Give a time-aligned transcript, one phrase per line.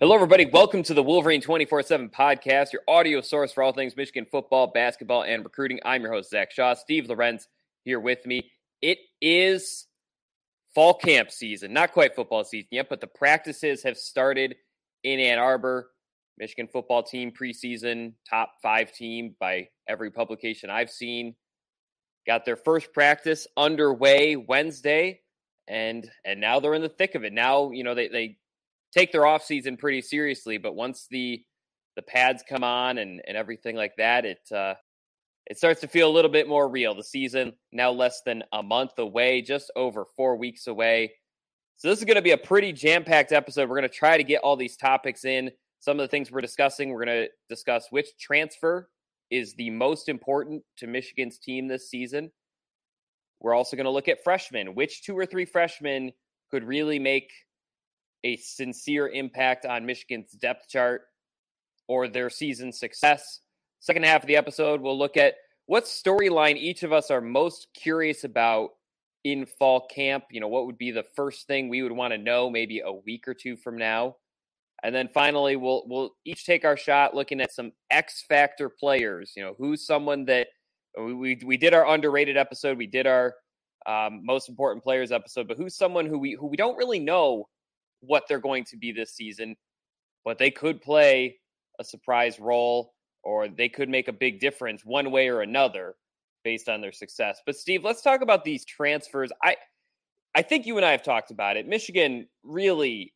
[0.00, 0.46] Hello, everybody.
[0.46, 4.68] Welcome to the Wolverine 24 7 podcast, your audio source for all things Michigan football,
[4.68, 5.80] basketball, and recruiting.
[5.84, 6.74] I'm your host, Zach Shaw.
[6.74, 7.48] Steve Lorenz
[7.82, 8.48] here with me.
[8.80, 9.88] It is
[10.72, 11.72] fall camp season.
[11.72, 14.54] Not quite football season yet, but the practices have started
[15.02, 15.90] in Ann Arbor.
[16.38, 21.34] Michigan football team preseason, top five team by every publication I've seen.
[22.24, 25.22] Got their first practice underway Wednesday,
[25.66, 27.32] and and now they're in the thick of it.
[27.32, 28.38] Now, you know, they, they
[28.92, 31.42] take their off season pretty seriously, but once the
[31.96, 34.74] the pads come on and, and everything like that, it uh,
[35.46, 36.94] it starts to feel a little bit more real.
[36.94, 41.12] The season now less than a month away, just over four weeks away.
[41.76, 43.68] So this is going to be a pretty jam packed episode.
[43.68, 45.50] We're going to try to get all these topics in.
[45.80, 48.88] Some of the things we're discussing, we're going to discuss which transfer
[49.30, 52.30] is the most important to Michigan's team this season.
[53.40, 54.74] We're also going to look at freshmen.
[54.74, 56.12] Which two or three freshmen
[56.50, 57.30] could really make
[58.24, 61.02] a sincere impact on Michigan's depth chart
[61.86, 63.40] or their season success.
[63.80, 65.34] Second half of the episode, we'll look at
[65.66, 68.70] what storyline each of us are most curious about
[69.24, 70.24] in fall camp.
[70.30, 72.92] You know, what would be the first thing we would want to know maybe a
[72.92, 74.16] week or two from now?
[74.82, 79.32] And then finally, we'll we'll each take our shot looking at some X factor players.
[79.36, 80.48] You know, who's someone that
[80.96, 83.34] we we, we did our underrated episode, we did our
[83.86, 87.48] um, most important players episode, but who's someone who we who we don't really know
[88.00, 89.56] what they're going to be this season,
[90.24, 91.38] but they could play
[91.78, 95.94] a surprise role or they could make a big difference one way or another
[96.44, 97.40] based on their success.
[97.44, 99.30] But Steve, let's talk about these transfers.
[99.42, 99.56] I
[100.34, 101.66] I think you and I have talked about it.
[101.66, 103.12] Michigan really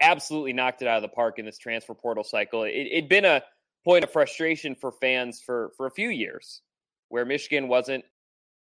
[0.00, 2.64] absolutely knocked it out of the park in this transfer portal cycle.
[2.64, 3.42] It, had been a
[3.84, 6.62] point of frustration for fans for for a few years
[7.08, 8.04] where Michigan wasn't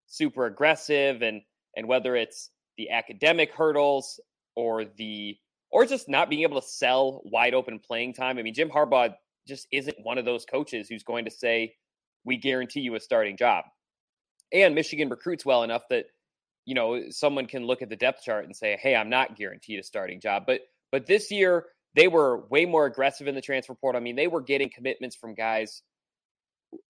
[0.06, 1.42] super aggressive and
[1.76, 4.20] and whether it's the academic hurdles
[4.56, 5.36] or the
[5.70, 8.38] or just not being able to sell wide open playing time.
[8.38, 9.14] I mean, Jim Harbaugh
[9.46, 11.74] just isn't one of those coaches who's going to say,
[12.24, 13.64] "We guarantee you a starting job."
[14.52, 16.06] And Michigan recruits well enough that
[16.64, 19.78] you know someone can look at the depth chart and say, "Hey, I'm not guaranteed
[19.78, 23.74] a starting job." But but this year they were way more aggressive in the transfer
[23.74, 24.00] portal.
[24.00, 25.82] I mean, they were getting commitments from guys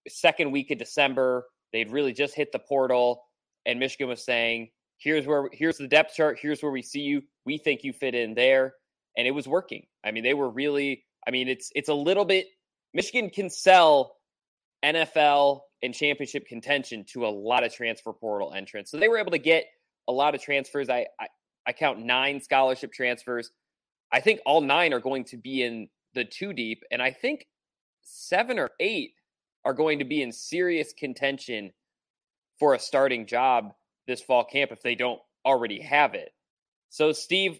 [0.08, 1.46] second week of December.
[1.72, 3.22] They'd really just hit the portal,
[3.64, 7.22] and Michigan was saying, here's where here's the depth chart here's where we see you
[7.46, 8.74] we think you fit in there.
[9.16, 9.86] And it was working.
[10.04, 12.46] I mean they were really i mean it's it's a little bit
[12.92, 14.16] michigan can sell
[14.84, 18.90] nfl and championship contention to a lot of transfer portal entrants.
[18.90, 19.66] So they were able to get
[20.08, 20.90] a lot of transfers.
[20.90, 21.28] I i,
[21.66, 23.50] I count nine scholarship transfers.
[24.12, 26.82] I think all nine are going to be in the two deep.
[26.90, 27.46] And i think
[28.02, 29.14] seven or eight
[29.64, 31.72] are going to be in serious contention
[32.58, 33.72] for a starting job
[34.06, 36.32] this fall camp if they don't already have it.
[36.90, 37.58] So, Steve,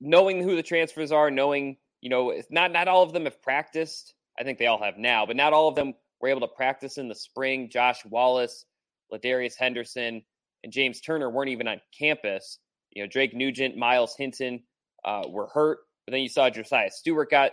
[0.00, 4.14] knowing who the transfers are, knowing, you know, not not all of them have practiced.
[4.38, 6.98] I think they all have now, but not all of them were able to practice
[6.98, 7.68] in the spring.
[7.70, 8.64] Josh Wallace,
[9.12, 10.22] Ladarius Henderson,
[10.64, 12.58] and James Turner weren't even on campus.
[12.92, 14.62] You know, Drake Nugent, Myles Hinton
[15.04, 17.52] uh, were hurt, but then you saw Josaiah Stewart got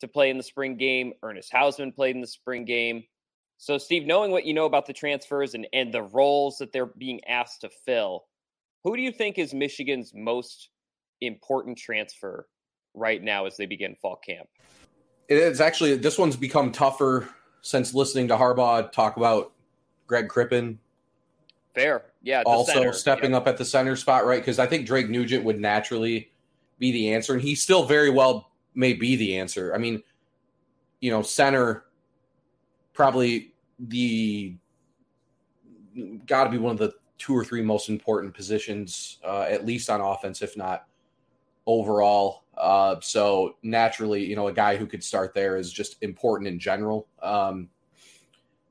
[0.00, 1.12] to play in the spring game.
[1.22, 3.04] Ernest Hausmann played in the spring game.
[3.58, 6.86] So, Steve, knowing what you know about the transfers and, and the roles that they're
[6.86, 8.24] being asked to fill,
[8.82, 10.70] who do you think is Michigan's most
[11.20, 12.48] important transfer
[12.94, 14.48] right now as they begin fall camp?
[15.28, 17.28] It is actually, this one's become tougher
[17.62, 19.52] since listening to Harbaugh talk about
[20.06, 20.78] Greg Crippen.
[21.74, 22.02] Fair.
[22.22, 22.42] Yeah.
[22.44, 22.92] Also center.
[22.92, 24.40] stepping up at the center spot, right?
[24.40, 26.30] Because I think Drake Nugent would naturally
[26.78, 29.74] be the answer, and he still very well may be the answer.
[29.74, 30.02] I mean,
[31.00, 31.84] you know, center
[32.92, 34.56] probably the
[36.26, 39.90] got to be one of the two or three most important positions, uh, at least
[39.90, 40.86] on offense, if not
[41.66, 42.44] overall.
[42.56, 46.58] Uh, so naturally, you know, a guy who could start there is just important in
[46.58, 47.06] general.
[47.22, 47.68] Um,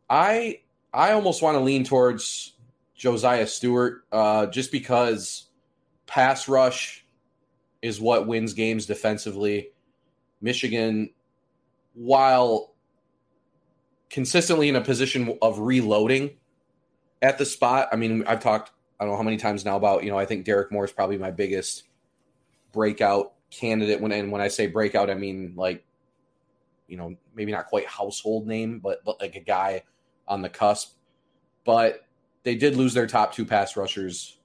[0.09, 0.59] I
[0.93, 2.53] I almost want to lean towards
[2.97, 5.47] Josaiah Stewart uh, just because
[6.05, 7.05] pass rush
[7.81, 9.69] is what wins games defensively.
[10.41, 11.09] Michigan,
[11.93, 12.70] while
[14.11, 16.31] consistently in a position of reloading
[17.21, 20.03] at the spot, I mean, I've talked I don't know how many times now about
[20.03, 21.85] you know I think Derrick Moore is probably my biggest
[22.71, 23.99] breakout candidate.
[23.99, 25.83] When and when I say breakout, I mean like
[26.87, 29.83] you know maybe not quite household name, but but like a guy
[30.27, 30.93] on the cusp.
[31.63, 32.05] But
[32.43, 34.37] they did lose their top two pass rushers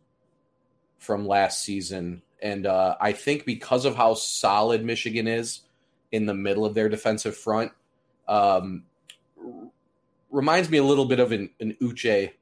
[0.98, 5.60] from last season, and uh, I think because of how solid Michigan is
[6.12, 7.72] in the middle of their defensive front,
[8.26, 8.84] um,
[10.30, 12.32] reminds me a little bit of an, an Uche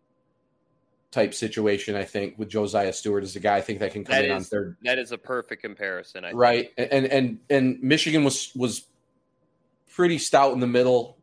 [1.11, 1.94] type situation.
[1.94, 4.32] I think with Josaiah Stewart as a guy I think that can come That in
[4.32, 4.76] on third.
[4.82, 6.25] that is a perfect comparison.
[6.25, 6.41] I think.
[6.41, 8.87] Right, and and and Michigan was was
[9.94, 11.19] pretty stout in the middle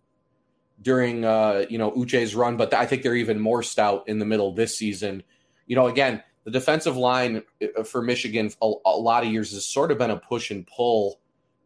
[0.82, 4.26] during uh, you know Uche's run, but I think they're even more stout in the
[4.26, 5.24] middle this season.
[5.68, 7.44] You know, again, the defensive line
[7.78, 10.66] uh, for Michigan a, a lot of years has sort of been a push and
[10.66, 11.20] pull.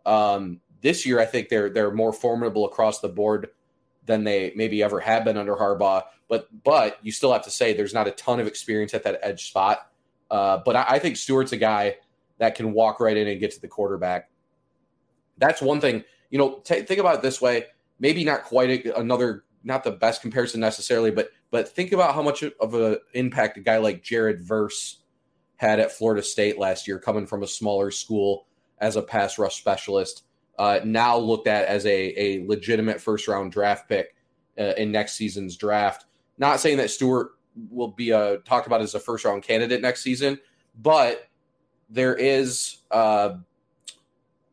[0.05, 3.49] Um, this year, I think they're they're more formidable across the board
[4.05, 6.03] than they maybe ever have been under Harbaugh.
[6.27, 9.19] But but you still have to say there's not a ton of experience at that
[9.21, 9.91] edge spot.
[10.31, 11.97] Uh, but I, I think Stewart's a guy
[12.39, 14.29] that can walk right in and get to the quarterback.
[15.37, 16.03] That's one thing.
[16.29, 17.65] You know, t- think about it this way.
[17.99, 22.21] Maybe not quite a, another, not the best comparison necessarily, but but think about how
[22.21, 25.01] much of an impact a guy like Jared Verse
[25.57, 28.47] had at Florida State last year, coming from a smaller school
[28.79, 30.23] as a pass rush specialist.
[30.57, 34.15] Uh, now looked at as a, a legitimate first round draft pick
[34.57, 36.05] uh, in next season's draft.
[36.37, 37.31] Not saying that Stewart
[37.69, 40.39] will be uh, talked about as a first round candidate next season,
[40.81, 41.27] but
[41.89, 43.35] there is, uh,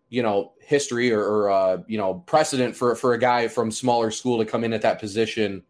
[0.09, 4.11] you know, history or, or uh, you know precedent for for a guy from smaller
[4.11, 5.63] school to come in at that position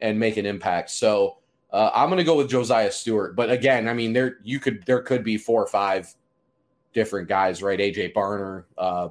[0.00, 0.90] and make an impact.
[0.90, 1.38] So
[1.72, 3.36] uh, I'm going to go with Josaiah Stewart.
[3.36, 6.14] But again, I mean, there you could there could be four or five
[6.94, 7.78] different guys, right?
[7.78, 8.64] AJ Barner.
[8.76, 9.08] Uh,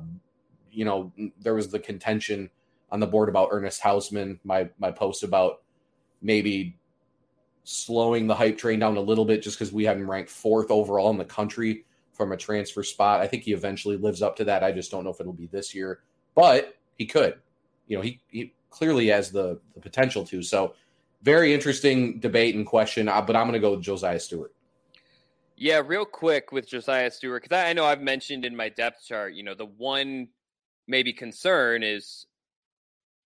[0.78, 2.52] you know, there was the contention
[2.92, 4.40] on the board about Ernest Hausmann.
[4.44, 5.64] My my post about
[6.22, 6.78] maybe
[7.64, 10.70] slowing the hype train down a little bit just because we have him ranked fourth
[10.70, 11.84] overall in the country
[12.14, 13.22] from a transfer spot.
[13.22, 14.64] I think he eventually lives up to that.
[14.64, 16.02] I just don't know if it'll be this year,
[16.36, 17.40] but he could.
[17.88, 20.44] You know, he, he clearly has the, the potential to.
[20.44, 20.76] So,
[21.24, 24.54] very interesting debate and question, uh, but I'm going to go with Josaiah Stewart.
[25.56, 29.34] Yeah, real quick with Josaiah Stewart, because I know I've mentioned in my depth chart,
[29.34, 30.28] you know, the one
[30.88, 32.26] maybe concern is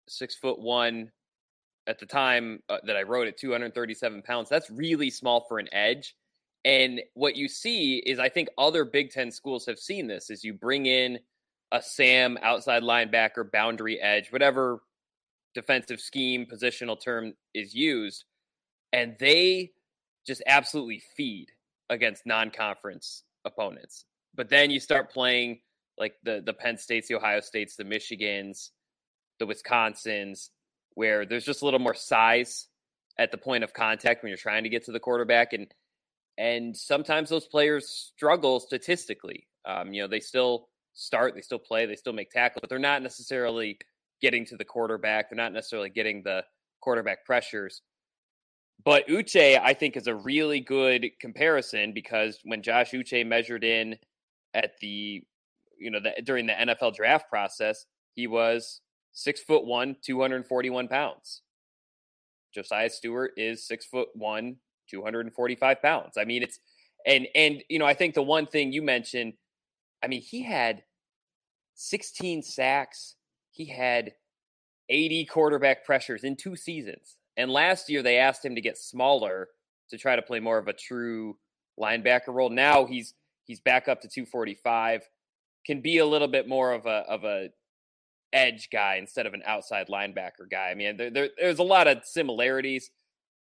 [0.08, 1.12] six foot one
[1.88, 4.50] at the time uh, that I wrote it, 237 pounds.
[4.50, 6.16] That's really small for an edge.
[6.63, 10.44] And what you see is, I think other Big Ten schools have seen this: is
[10.44, 11.19] you bring in
[11.72, 14.81] a Sam outside linebacker, boundary edge, whatever
[15.56, 18.25] defensive scheme, positional term is used,
[18.94, 19.72] and they
[20.25, 21.48] just absolutely feed
[21.90, 24.06] against non-conference opponents.
[24.36, 25.60] But then you start playing
[26.01, 28.71] like the the Penn States, the Ohio States, the Michigans,
[29.39, 30.50] the Wisconsins,
[30.95, 32.68] where there's just a little more size
[33.18, 35.68] at the point of contact when you're trying to get to the quarterback, and
[36.38, 39.48] and sometimes those players struggle statistically.
[39.65, 42.80] Um, you know, they still start, they still play, they still make tackles, but they're
[42.80, 43.77] not necessarily
[44.22, 45.29] getting to the quarterback.
[45.29, 46.43] They're not necessarily getting the
[46.81, 47.81] quarterback pressures.
[48.84, 53.98] But Uche, I think, is a really good comparison because when Josh Uche measured in
[54.53, 55.24] at the,
[55.81, 61.41] you know, the, during the NFL draft process, he was six foot one, 241 pounds.
[62.55, 64.57] Josaiah Stewart is six foot one,
[64.89, 66.17] 245 pounds.
[66.17, 66.59] I mean, it's,
[67.05, 69.33] and, and, you know, I think the one thing you mentioned,
[70.03, 70.83] I mean, he had
[71.75, 73.15] 16 sacks,
[73.51, 74.13] he had
[74.89, 77.17] 80 quarterback pressures in two seasons.
[77.38, 79.47] And last year they asked him to get smaller
[79.89, 81.38] to try to play more of a true
[81.79, 82.50] linebacker role.
[82.50, 83.13] Now he's
[83.45, 85.07] he's back up to 245,
[85.65, 87.50] can be a little bit more of a of a
[88.34, 90.70] edge guy instead of an outside linebacker guy.
[90.70, 92.89] I mean, there, there, there's a lot of similarities,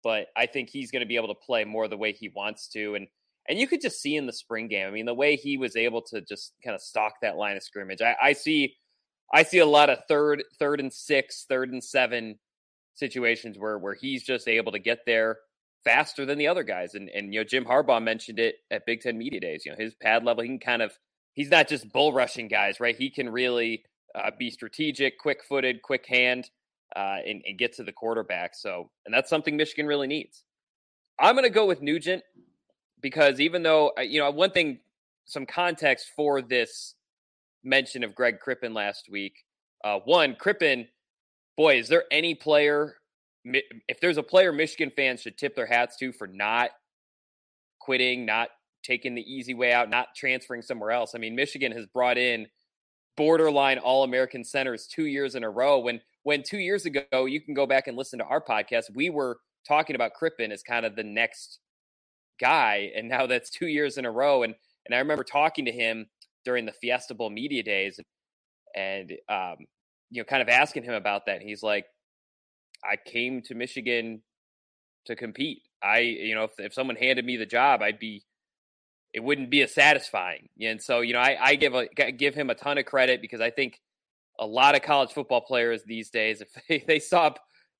[0.04, 2.68] but I think he's going to be able to play more the way he wants
[2.70, 2.96] to.
[2.96, 3.08] And
[3.48, 4.88] and you could just see in the spring game.
[4.88, 7.64] I mean, the way he was able to just kind of stalk that line of
[7.64, 8.02] scrimmage.
[8.02, 8.76] I, I see
[9.34, 12.40] I see a lot of third, third and six, third and seven
[12.96, 15.38] situations where where he's just able to get there
[15.84, 16.96] faster than the other guys.
[16.96, 19.64] And and you know, Jim Harbaugh mentioned it at Big Ten Media Days.
[19.66, 20.92] You know, his pad level, he can kind of
[21.36, 22.96] he's not just bull rushing guys, right?
[22.96, 23.84] He can really
[24.15, 26.50] uh, be strategic, quick footed, quick hand,
[26.96, 28.56] uh, and, and get to the quarterback.
[28.56, 30.44] So, and that's something Michigan really needs.
[31.20, 32.24] I'm going to go with Nugent
[33.01, 34.80] because even though uh, you know one thing,
[35.25, 36.96] some context for this
[37.63, 39.44] mention of Greg Crippen last week.
[39.84, 40.88] Uh, one, Crippen,
[41.58, 42.98] boy, is there any player?
[43.44, 46.72] If there's a player Michigan fans should tip their hats to for not
[47.80, 48.50] quitting, not
[48.86, 51.13] taking the easy way out, not transferring somewhere else.
[51.15, 52.48] I mean, Michigan has brought in
[53.18, 55.80] borderline All American centers two years in a row.
[55.80, 59.10] When when two years ago, you can go back and listen to our podcast, we
[59.10, 59.38] were
[59.68, 61.60] talking about Crippen as kind of the next
[62.39, 64.44] guy, and now that's two years in a row.
[64.44, 66.08] And and I remember talking to him
[66.44, 68.00] during the Fiesta Bowl media days,
[68.75, 69.56] and um,
[70.12, 71.42] you know, kind of asking him about that.
[71.42, 71.86] He's like,
[72.84, 74.22] I came to Michigan
[75.06, 75.62] to compete.
[75.84, 78.24] I, you know, if, if someone handed me the job, I'd be
[79.16, 80.50] it wouldn't be as satisfying.
[80.62, 83.40] And so, you know, I, I give a give him a ton of credit because
[83.40, 83.80] I think
[84.38, 87.32] a lot of college football players these days, if they, they saw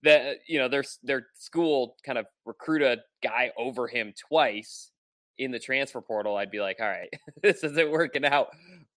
[0.04, 4.92] that you know their their school kind of recruit a guy over him twice
[5.38, 7.10] in the transfer portal, I'd be like, all right,
[7.44, 8.48] this isn't working out.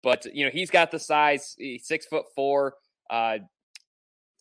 [0.01, 2.75] But you know, he's got the size, six foot four,
[3.09, 3.39] uh,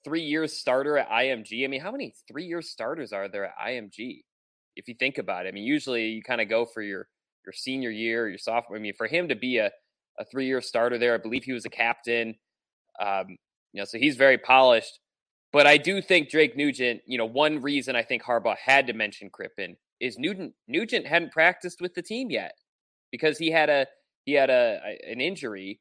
[0.05, 1.65] three years starter at IMG.
[1.65, 4.21] I mean, how many three year starters are there at IMG?
[4.77, 7.09] If you think about it, I mean, usually you kind of go for your
[7.49, 8.77] your senior year, your sophomore.
[8.77, 9.71] I mean, for him to be a,
[10.19, 12.35] a three year starter there, I believe he was a captain.
[13.01, 13.39] Um,
[13.73, 15.01] you know, so he's very polished.
[15.51, 18.93] But I do think Drake Nugent, you know, one reason I think Harbaugh had to
[18.93, 22.53] mention Crippen is Nugent Nugent hadn't practiced with the team yet
[23.11, 23.87] because he had a
[24.27, 25.81] he had a, a an injury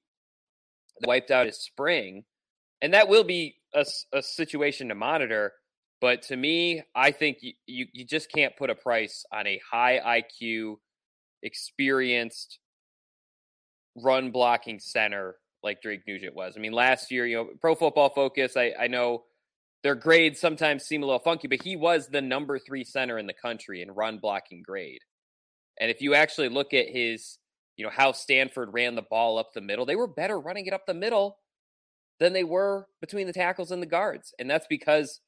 [1.02, 2.24] that wiped out his spring,
[2.82, 5.52] and that will be a, a situation to monitor.
[6.00, 9.60] But to me, I think you, you, you just can't put a price on a
[9.70, 10.76] high IQ
[11.48, 12.60] experienced
[13.96, 16.54] run blocking center like Drake Nugent was.
[16.56, 19.24] I mean, last year, you know, Pro Football Focus, I, I know
[19.84, 23.26] their grades sometimes seem a little funky, but he was the number three center in
[23.26, 25.02] the country in run blocking grade.
[25.80, 27.38] And if you actually look at his,
[27.76, 30.74] you know, how Stanford ran the ball up the middle, they were better running it
[30.74, 31.38] up the middle
[32.20, 34.34] than they were between the tackles and the guards.
[34.40, 35.22] And that's because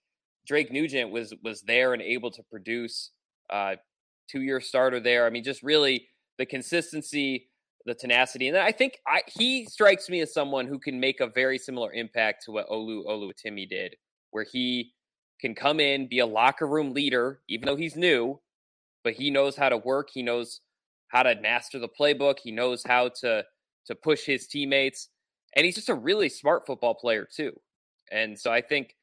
[0.47, 3.11] Drake Nugent was was there and able to produce
[3.51, 3.75] uh,
[4.29, 5.25] two year starter there.
[5.25, 6.07] I mean, just really
[6.38, 7.50] the consistency,
[7.86, 11.27] the tenacity, and I think I, he strikes me as someone who can make a
[11.27, 13.95] very similar impact to what Olu Oluwatimi did,
[14.31, 14.93] where he
[15.39, 18.39] can come in, be a locker room leader, even though he's new,
[19.03, 20.09] but he knows how to work.
[20.13, 20.62] He knows
[21.07, 22.39] how to master the playbook.
[22.43, 23.43] He knows how to
[23.86, 25.09] to push his teammates,
[25.55, 27.53] and he's just a really smart football player too.
[28.12, 28.95] And so I think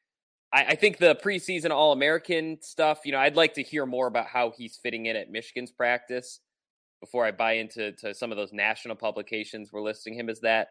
[0.57, 4.07] I, I think the preseason All American stuff, you know, I'd like to hear more
[4.07, 6.41] about how he's fitting in at Michigan's practice
[7.01, 10.69] before I buy into to some of those national publications we're listing him as that.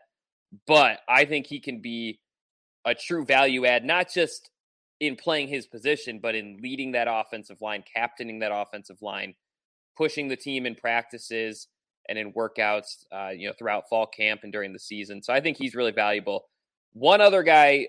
[0.65, 2.19] But I think he can be
[2.83, 4.49] a true value add, not just
[4.99, 9.35] in playing his position, but in leading that offensive line, captaining that offensive line,
[9.95, 11.67] pushing the team in practices
[12.09, 15.21] and in workouts, uh, you know, throughout fall camp and during the season.
[15.21, 16.45] So I think he's really valuable.
[16.93, 17.87] One other guy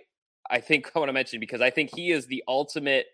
[0.51, 3.07] I think I want to mention because I think he is the ultimate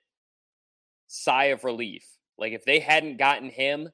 [1.08, 2.04] sigh of relief.
[2.38, 3.90] Like if they hadn't gotten him,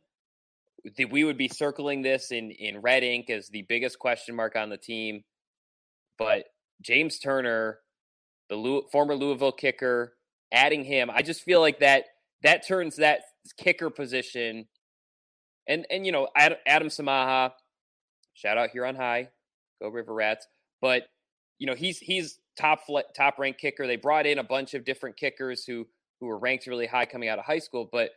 [1.11, 4.71] we would be circling this in in red ink as the biggest question mark on
[4.71, 5.23] the team.
[6.19, 6.45] But
[6.81, 7.79] James Turner,
[8.49, 10.15] the Louis, former Louisville kicker,
[10.53, 12.05] adding him, I just feel like that
[12.43, 13.21] that turns that
[13.57, 14.67] kicker position.
[15.67, 17.53] And and you know Adam Samaha,
[18.35, 19.29] shout out here on high,
[19.83, 20.47] go River Rats.
[20.81, 21.09] But
[21.59, 22.81] you know he's he's top
[23.17, 23.87] top ranked kicker.
[23.87, 25.87] They brought in a bunch of different kickers who
[26.21, 28.11] who were ranked really high coming out of high school, but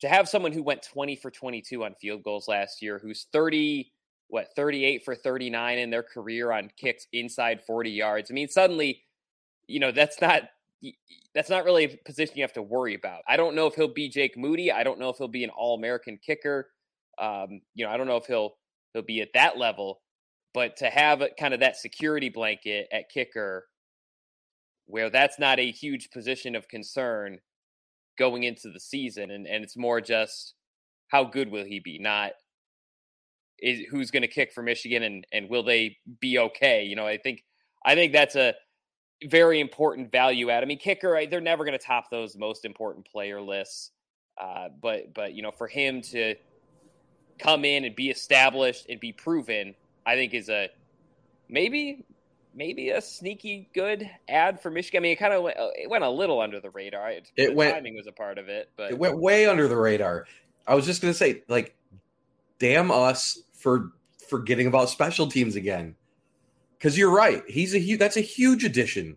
[0.00, 3.92] to have someone who went 20 for 22 on field goals last year, who's 30
[4.28, 8.30] what 38 for 39 in their career on kicks inside 40 yards.
[8.30, 9.02] I mean, suddenly,
[9.66, 10.44] you know, that's not
[11.34, 13.22] that's not really a position you have to worry about.
[13.28, 14.72] I don't know if he'll be Jake Moody.
[14.72, 16.70] I don't know if he'll be an All-American kicker.
[17.18, 18.54] Um, you know, I don't know if he'll
[18.92, 20.01] he'll be at that level.
[20.54, 23.66] But to have a, kind of that security blanket at kicker,
[24.86, 27.38] where that's not a huge position of concern
[28.18, 30.54] going into the season, and, and it's more just
[31.08, 32.32] how good will he be, not
[33.62, 36.82] is who's going to kick for Michigan and and will they be okay?
[36.84, 37.44] You know, I think
[37.84, 38.54] I think that's a
[39.24, 40.62] very important value add.
[40.62, 43.92] I mean, kicker, right, they're never going to top those most important player lists.
[44.38, 46.34] Uh, but but you know, for him to
[47.38, 50.70] come in and be established and be proven, I think is a
[51.48, 52.04] maybe
[52.54, 55.00] maybe a sneaky good ad for Michigan.
[55.00, 57.10] I mean, it kind of went, it went a little under the radar.
[57.10, 59.76] It, it went, timing was a part of it, but it went way under the
[59.76, 60.26] radar.
[60.66, 61.74] I was just gonna say, like,
[62.58, 63.92] damn us for
[64.28, 65.94] forgetting about special teams again.
[66.78, 67.98] Because you're right, he's a huge.
[67.98, 69.16] That's a huge addition.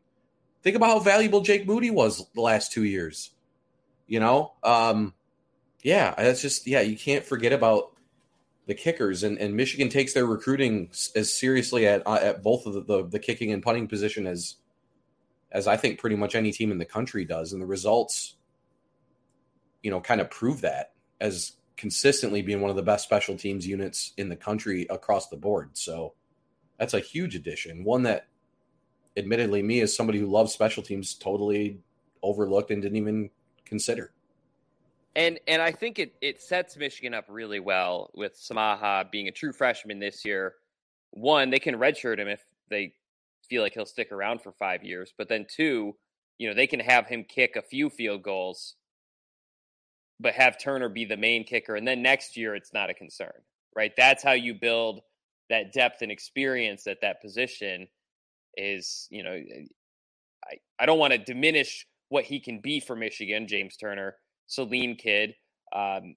[0.61, 3.31] Think about how valuable Jake Moody was the last two years.
[4.07, 5.13] You know, um,
[5.81, 6.81] yeah, that's just yeah.
[6.81, 7.94] You can't forget about
[8.67, 12.73] the kickers, and, and Michigan takes their recruiting as seriously at uh, at both of
[12.73, 14.55] the, the, the kicking and punting position as
[15.51, 18.35] as I think pretty much any team in the country does, and the results,
[19.83, 23.67] you know, kind of prove that as consistently being one of the best special teams
[23.67, 25.69] units in the country across the board.
[25.73, 26.13] So
[26.79, 27.83] that's a huge addition.
[27.83, 28.27] One that,
[29.15, 31.79] admittedly, me as somebody who loves special teams, totally
[32.23, 33.29] overlooked and didn't even
[33.65, 34.11] consider.
[35.15, 39.31] And and I think it it sets Michigan up really well with Samaha being a
[39.31, 40.55] true freshman this year.
[41.11, 42.93] One, they can redshirt him if they
[43.49, 45.13] feel like he'll stick around for five years.
[45.17, 45.95] But then two,
[46.37, 48.75] you know, they can have him kick a few field goals,
[50.19, 51.75] but have Turner be the main kicker.
[51.75, 53.33] And then next year it's not a concern.
[53.73, 53.93] Right.
[53.95, 55.01] That's how you build
[55.49, 57.87] that depth and experience at that position
[58.57, 59.37] is, you know,
[60.45, 64.15] I, I don't want to diminish what he can be for Michigan, James Turner
[64.47, 65.35] Saline kid.
[65.73, 66.15] Um,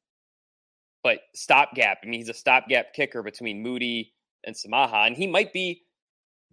[1.03, 1.99] but stopgap.
[2.03, 4.13] I mean, he's a stopgap kicker between Moody
[4.45, 5.83] and Samaha, and he might be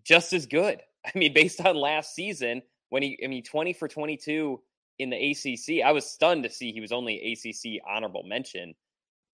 [0.03, 0.81] just as good.
[1.05, 4.61] I mean, based on last season, when he, I mean, 20 for 22
[4.99, 8.73] in the ACC, I was stunned to see he was only ACC honorable mention.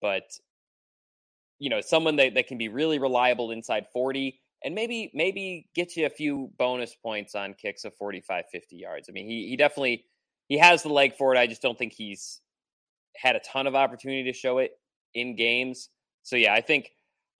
[0.00, 0.24] But,
[1.58, 5.96] you know, someone that, that can be really reliable inside 40 and maybe, maybe get
[5.96, 9.08] you a few bonus points on kicks of 45, 50 yards.
[9.08, 10.04] I mean, he, he definitely
[10.48, 11.38] he has the leg for it.
[11.38, 12.40] I just don't think he's
[13.16, 14.72] had a ton of opportunity to show it
[15.14, 15.88] in games.
[16.22, 16.90] So yeah, I think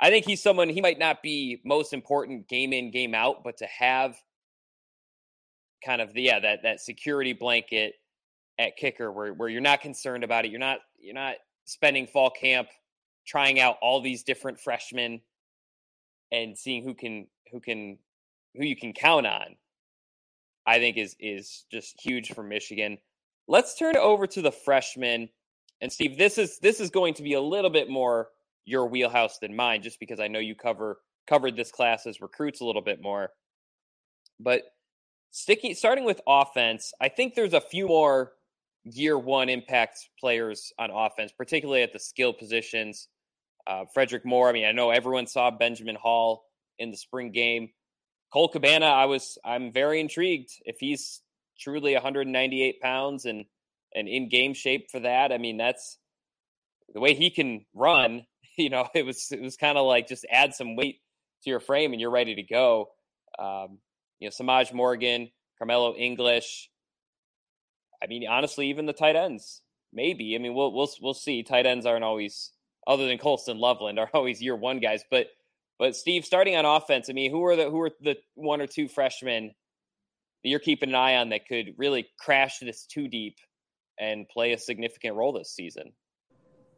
[0.00, 3.58] I think he's someone he might not be most important game in game out, but
[3.58, 4.16] to have
[5.84, 7.94] kind of the yeah that that security blanket
[8.58, 10.50] at kicker where where you're not concerned about it.
[10.50, 12.68] You're not you're not spending fall camp
[13.26, 15.20] trying out all these different freshmen
[16.30, 17.98] and seeing who can who can
[18.56, 19.56] who you can count on.
[20.66, 22.98] I think is is just huge for Michigan.
[23.48, 25.28] Let's turn over to the freshmen.
[25.80, 28.28] And Steve, this is this is going to be a little bit more
[28.64, 32.60] your wheelhouse than mine, just because I know you cover covered this class as recruits
[32.60, 33.30] a little bit more.
[34.38, 34.62] But
[35.30, 38.32] sticking starting with offense, I think there's a few more
[38.84, 43.08] year one impact players on offense, particularly at the skill positions.
[43.66, 44.48] Uh, Fredrick Moore.
[44.48, 46.44] I mean, I know everyone saw Benjamin Hall
[46.78, 47.70] in the spring game.
[48.32, 51.20] Cole Cabana, I was I'm very intrigued if he's
[51.58, 53.44] truly 198 pounds and
[53.94, 55.32] and in game shape for that.
[55.32, 55.98] I mean, that's
[56.94, 58.26] the way he can run.
[58.58, 61.00] You know, it was it was kind of like just add some weight
[61.42, 62.90] to your frame and you're ready to go.
[63.38, 63.78] Um,
[64.20, 66.68] you know, Semaj Morgan, Karmello English.
[68.02, 70.34] I mean, honestly, even the tight ends, maybe.
[70.34, 71.42] I mean, we'll we'll we'll see.
[71.42, 72.50] Tight ends aren't always,
[72.86, 75.02] other than Colston Loveland, are always year one guys.
[75.10, 75.28] But
[75.82, 78.68] but Steve, starting on offense, I mean, who are the who are the one or
[78.68, 83.38] two freshmen that you're keeping an eye on that could really crash this too deep
[83.98, 85.90] and play a significant role this season?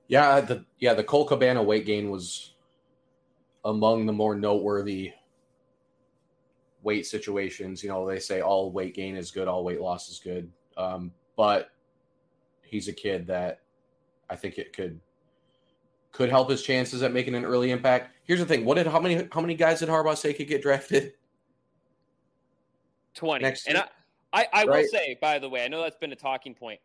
[0.08, 2.54] Yeah, the yeah the Cole Cabana weight gain was
[3.62, 5.12] among the more noteworthy
[6.82, 7.82] weight situations.
[7.82, 10.50] You know, they say all weight gain is good, all weight loss is good.
[10.78, 11.72] Um, but
[12.62, 13.60] he's a kid that
[14.30, 14.98] I think it could
[16.14, 18.14] could help his chances at making an early impact.
[18.22, 20.62] Here's the thing: what did how many how many guys did Harbaugh say could get
[20.62, 21.12] drafted?
[23.14, 23.44] Twenty.
[23.44, 23.88] Next and I,
[24.32, 24.82] I, I right?
[24.82, 26.80] will say, by the way, I know that's been a talking point.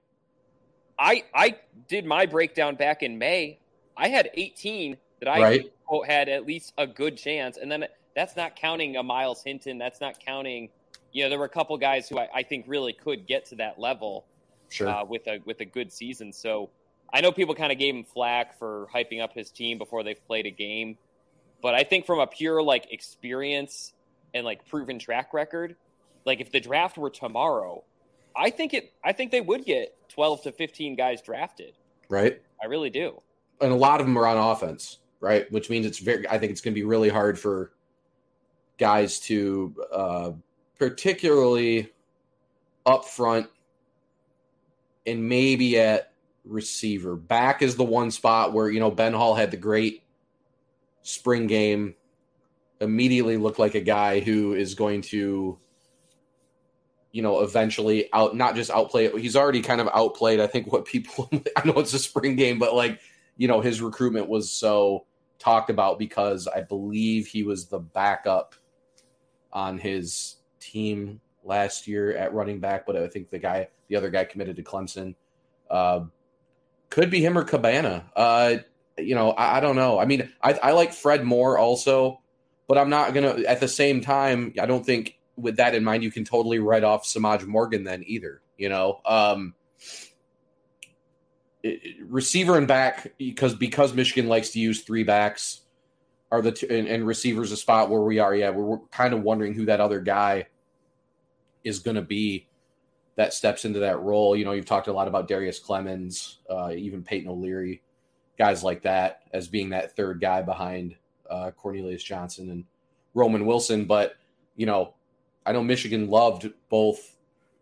[0.98, 1.56] I I
[1.88, 3.60] did my breakdown back in May.
[3.96, 5.74] I had 18 that I right.
[6.08, 9.78] had at least a good chance, and then that's not counting a Myles Hinton.
[9.78, 10.70] That's not counting.
[11.12, 13.56] You know, there were a couple guys who I, I think really could get to
[13.56, 14.26] that level
[14.70, 14.88] sure.
[14.88, 16.32] uh, with a with a good season.
[16.34, 16.70] So
[17.12, 20.24] I know people kind of gave him flack for hyping up his team before they've
[20.28, 20.98] played a game,
[21.62, 23.94] but I think from a pure like experience
[24.34, 25.76] and like proven track record,
[26.26, 27.84] like if the draft were tomorrow,
[28.36, 31.74] I think it I think they would get 12 to 15 guys drafted.
[32.10, 32.42] Right?
[32.62, 33.22] I really do.
[33.62, 35.52] And a lot of them are on offense, right?
[35.52, 37.72] Which means it's very I think it's going to be really hard for
[38.78, 40.32] guys to uh
[40.78, 41.92] particularly
[42.86, 43.48] up front
[45.06, 46.09] and maybe at
[46.46, 47.16] receiver.
[47.16, 50.04] Back is the one spot where, you know, Ben Hall had the great
[51.02, 51.96] spring game,
[52.82, 55.58] immediately looked like a guy who is going to,
[57.12, 60.86] you know, eventually out, not just outplay He's already kind of outplayed, I think, what
[60.86, 63.00] people, I know it's a spring game, but like,
[63.38, 65.06] you know, his recruitment was so
[65.40, 68.56] talked about because I believe he was the backup
[69.52, 74.10] on his team last year at running back, but I think the guy, the other
[74.10, 75.16] guy committed to Clemson.
[75.70, 76.02] Uh,
[76.90, 78.10] could be him or Cabana.
[78.16, 78.56] Uh,
[78.98, 80.00] you know, I, I don't know.
[80.00, 82.22] I mean, I, I like Fred Moore also,
[82.68, 83.42] but I'm not gonna.
[83.48, 86.84] At the same time, I don't think with that in mind, you can totally write
[86.84, 88.42] off Semaj Morgan then either.
[88.58, 89.54] You know, um,
[92.06, 95.62] receiver and back because because Michigan likes to use three backs
[96.32, 98.36] are the two, and, and receivers a spot where we are.
[98.36, 100.48] Yeah, we're, we're kind of wondering who that other guy
[101.64, 102.48] is going to be
[103.20, 104.34] that steps into that role.
[104.34, 107.82] You know, you've talked a lot about Darrius Clemons, uh, even Peyton O'Leary,
[108.38, 110.96] guys like that as being that third guy behind
[111.30, 112.64] uh, Cornelius Johnson and
[113.14, 113.84] Roman Wilson.
[113.84, 114.16] But
[114.56, 114.94] you know,
[115.46, 117.18] I know Michigan loved both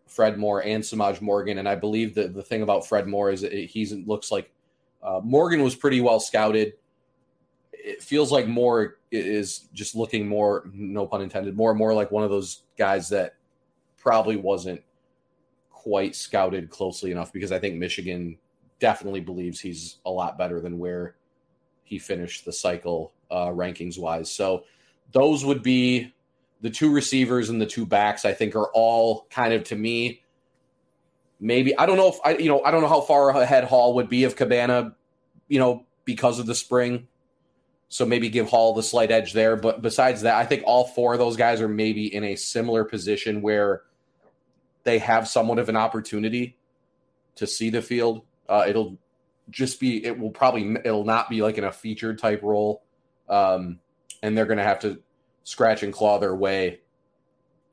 [0.06, 3.40] Fred Moore and Semaj Morgan, and I believe that the thing about Fred Moore is
[3.40, 4.52] he looks like
[5.02, 6.74] uh, Morgan was pretty well scouted.
[7.72, 12.12] It feels like Moore is just looking more, no pun intended, more and more like
[12.12, 13.34] one of those guys that
[13.96, 14.80] probably wasn't
[15.88, 18.36] quite scouted closely enough because I think Michigan
[18.78, 21.14] definitely believes he's a lot better than where
[21.82, 24.30] he finished the cycle uh, rankings wise.
[24.30, 24.64] So
[25.12, 26.12] those would be
[26.60, 30.22] the two receivers and the two backs, I think, are all kind of to me.
[31.40, 33.94] Maybe I don't know if I, you know, I don't know how far ahead Hall
[33.94, 34.94] would be of Cabana,
[35.48, 37.08] you know, because of the spring.
[37.88, 39.56] So maybe give Hall the slight edge there.
[39.56, 42.84] But besides that, I think all four of those guys are maybe in a similar
[42.84, 43.84] position where
[44.84, 46.56] they have somewhat of an opportunity
[47.36, 48.22] to see the field.
[48.48, 48.98] Uh, it'll
[49.50, 52.82] just be, it will probably, it'll not be like in a featured type role.
[53.28, 53.80] Um,
[54.22, 55.00] and they're going to have to
[55.44, 56.80] scratch and claw their way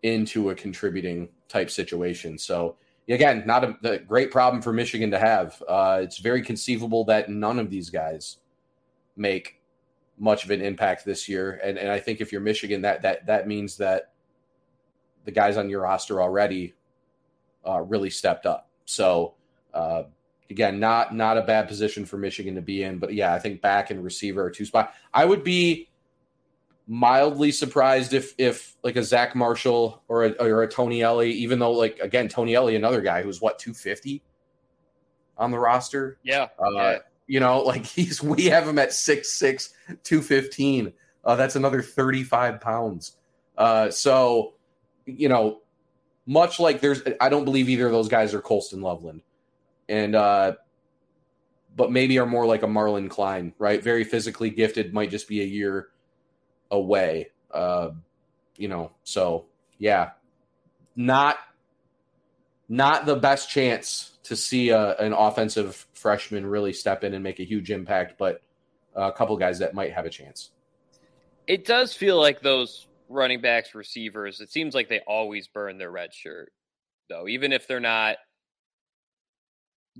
[0.03, 2.37] into a contributing type situation.
[2.37, 2.77] So
[3.09, 5.61] again, not a, great problem for Michigan to have.
[5.67, 8.37] Uh, it's very conceivable that none of these guys
[9.15, 9.61] make
[10.17, 13.25] much of an impact this year, and and I think if you're Michigan, that that
[13.25, 14.13] that means that
[15.25, 16.73] the guys on your roster already
[17.67, 18.69] uh, really stepped up.
[18.85, 19.33] So
[19.73, 20.03] uh,
[20.49, 23.61] again, not not a bad position for Michigan to be in, but yeah, I think
[23.61, 24.93] back and receiver are two spot.
[25.13, 25.89] I would be
[26.87, 31.71] mildly surprised if if like a Zach Marshall or a, or a Tonielli, even though
[31.71, 34.21] like again Tonielli, another guy who's what two fifty
[35.37, 36.17] on the roster.
[36.23, 36.97] Yeah, uh, yeah,
[37.27, 39.69] you know, like he's we have him at 6'6",
[40.03, 40.93] 215.
[41.23, 43.17] Uh, that's another thirty five pounds.
[43.57, 44.53] Uh, so
[45.05, 45.61] you know,
[46.25, 49.21] much like there's, I don't believe either of those guys are Colston Loveland,
[49.87, 50.53] and uh,
[51.75, 53.83] but maybe are more like a Marlin Klein, right?
[53.83, 55.89] Very physically gifted, might just be a year
[56.71, 57.31] away.
[57.51, 57.91] Uh,
[58.57, 59.45] you know, so
[59.77, 60.11] yeah,
[60.95, 61.37] not
[62.67, 67.39] not the best chance to see a, an offensive freshman really step in and make
[67.39, 68.41] a huge impact, but
[68.95, 70.51] a couple guys that might have a chance.
[71.47, 74.41] It does feel like those running backs, receivers.
[74.41, 76.51] It seems like they always burn their red shirt,
[77.09, 78.17] though, even if they're not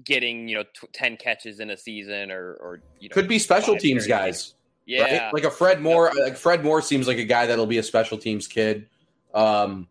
[0.03, 3.39] getting you know t- 10 catches in a season or or you know, could be
[3.39, 4.53] special teams guys
[4.85, 5.33] yeah, right?
[5.33, 6.11] like a Fred Moore.
[6.17, 8.87] Like Fred Moore seems like a guy that'll be a special teams kid.
[9.33, 9.87] Um,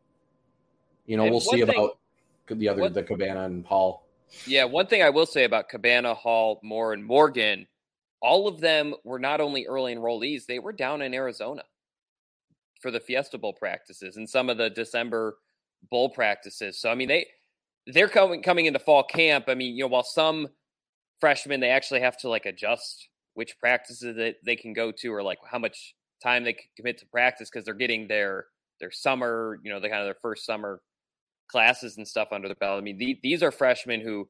[1.07, 1.98] you know, and we'll see thing, about
[2.46, 4.07] the other what, the Cabana and Hall.
[4.46, 7.66] Yeah, one thing I will say about Cabana, Hall, Moore, and Morgan,
[8.20, 11.64] all of them were not only early enrollees; they were down in Arizona
[12.85, 15.38] for the Fiesta Bowl practices and some of the December
[15.90, 16.79] bowl practices.
[16.79, 17.27] So I mean, they
[17.87, 19.47] they're coming coming into fall camp.
[19.49, 20.49] I mean, you know, while some
[21.18, 25.23] freshmen they actually have to like adjust which practices that they can go to or
[25.23, 28.49] like how much time they can commit to practice because they're getting their
[28.81, 30.83] their summer, you know, the kind of their first summer
[31.49, 32.79] classes and stuff under the belt.
[32.79, 34.29] I mean, the, these are freshmen who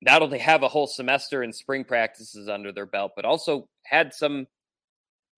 [0.00, 4.12] not only have a whole semester in spring practices under their belt, but also had
[4.12, 4.48] some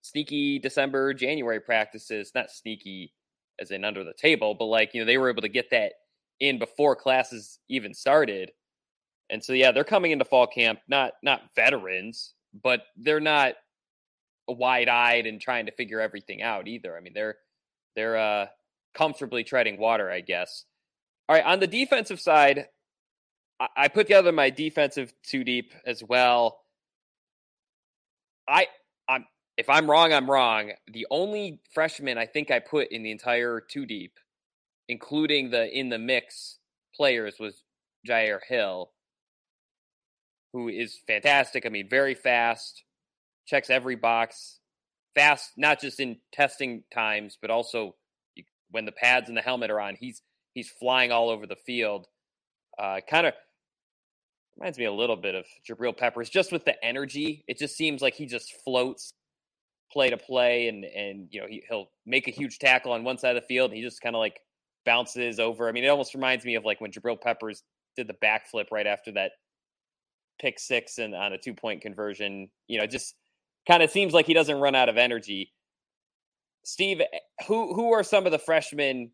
[0.05, 3.15] sneaky December, January practices, not sneaky
[3.59, 5.93] as in under the table, but like, you know, they were able to get that
[6.41, 8.53] in before classes even started.
[9.31, 13.55] And so yeah, they're coming into fall camp not not veterans, but they're not
[14.47, 16.95] wide-eyed and trying to figure everything out either.
[16.95, 17.37] I mean, they're
[17.97, 18.47] they're uh,
[18.93, 20.67] comfortably treading water, I guess.
[21.29, 22.67] All right, on the defensive side,
[23.59, 26.61] I, I put together my defensive two deep as well.
[28.47, 28.67] I
[29.57, 30.73] if I'm wrong, I'm wrong.
[30.93, 34.19] The only freshman I think I put in the entire two deep,
[34.89, 36.59] including the in the mix
[36.95, 37.63] players, was
[38.07, 38.91] Jyaire Hill
[40.55, 41.67] who is fantastic.
[41.67, 42.85] I mean, very fast,
[43.45, 44.61] checks every box,
[45.15, 47.97] fast, not just in testing times, but also
[48.71, 50.23] when the pads and the helmet are on, he's
[50.55, 52.07] he's flying all over the field.
[52.79, 53.35] Uh, kind of
[54.57, 57.45] reminds me a little bit of Jabril Peppers, just with the energy.
[57.49, 59.13] It just seems like he just floats
[59.93, 63.19] play to play, and and you know he, he'll make a huge tackle on one
[63.19, 64.41] side of the field, and he just kind of like
[64.85, 65.69] bounces over.
[65.69, 67.63] I mean, it almost reminds me of like when Jabril Peppers
[67.97, 69.33] did the backflip right after that
[70.41, 72.49] pick six and on a two point conversion.
[72.69, 73.15] You know, just
[73.67, 75.53] kind of seems like he doesn't run out of energy.
[76.65, 79.11] Steve, eh, who who are some of the freshmen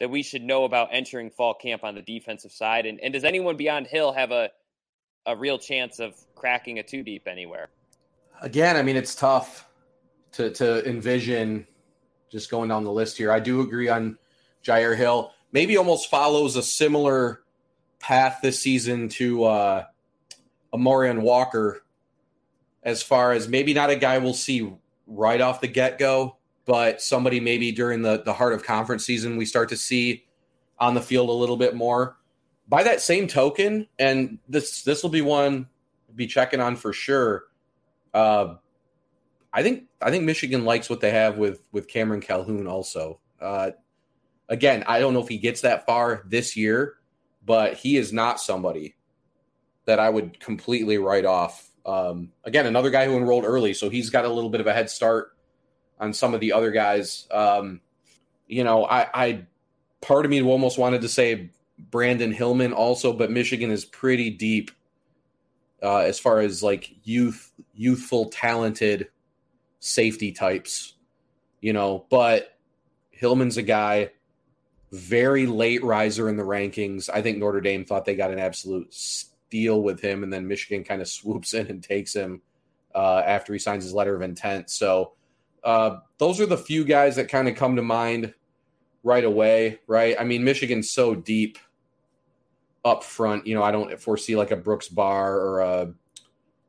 [0.00, 2.86] that we should know about entering fall camp on the defensive side?
[2.86, 4.50] And and does anyone beyond Hill have a
[5.26, 7.68] a real chance of cracking a two deep anywhere.
[8.40, 9.66] Again, I mean, it's tough
[10.34, 11.66] to to envision
[12.30, 13.30] just going down the list here.
[13.30, 14.18] I do agree on
[14.64, 15.32] Jyaire Hill.
[15.52, 17.42] Maybe almost follows a similar
[18.00, 19.84] path this season to uh,
[20.72, 21.84] Amorion Walker,
[22.82, 24.72] as far as maybe not a guy we'll see
[25.06, 29.36] right off the get go, but somebody maybe during the the heart of conference season
[29.36, 30.24] we start to see
[30.78, 32.16] on the field a little bit more.
[32.66, 35.68] By that same token, and this this will be one
[36.14, 37.44] be checking on for sure.
[38.12, 38.54] Uh,
[39.54, 42.66] I think I think Michigan likes what they have with with Cameron Calhoun.
[42.66, 43.70] Also, uh,
[44.48, 46.94] again, I don't know if he gets that far this year,
[47.46, 48.96] but he is not somebody
[49.84, 51.70] that I would completely write off.
[51.86, 54.72] Um, again, another guy who enrolled early, so he's got a little bit of a
[54.72, 55.36] head start
[56.00, 57.28] on some of the other guys.
[57.30, 57.80] Um,
[58.48, 59.46] you know, I, I
[60.00, 61.50] part of me almost wanted to say
[61.90, 64.72] Brandyn Hillman also, but Michigan is pretty deep
[65.80, 69.08] uh, as far as like youth, youthful, talented
[69.84, 70.94] safety types,
[71.60, 72.06] you know.
[72.10, 72.58] But
[73.10, 74.10] Hillman's a guy,
[74.90, 77.10] very late riser in the rankings.
[77.12, 80.84] I think Notre Dame thought they got an absolute steal with him, and then Michigan
[80.84, 82.40] kind of swoops in and takes him
[82.94, 84.70] uh, after he signs his letter of intent.
[84.70, 85.12] So
[85.62, 88.32] uh, those are the few guys that kind of come to mind
[89.02, 90.16] right away, right?
[90.18, 91.58] I mean, Michigan's so deep
[92.84, 93.46] up front.
[93.46, 95.92] You know, I don't foresee like a Brooks Bahr or a,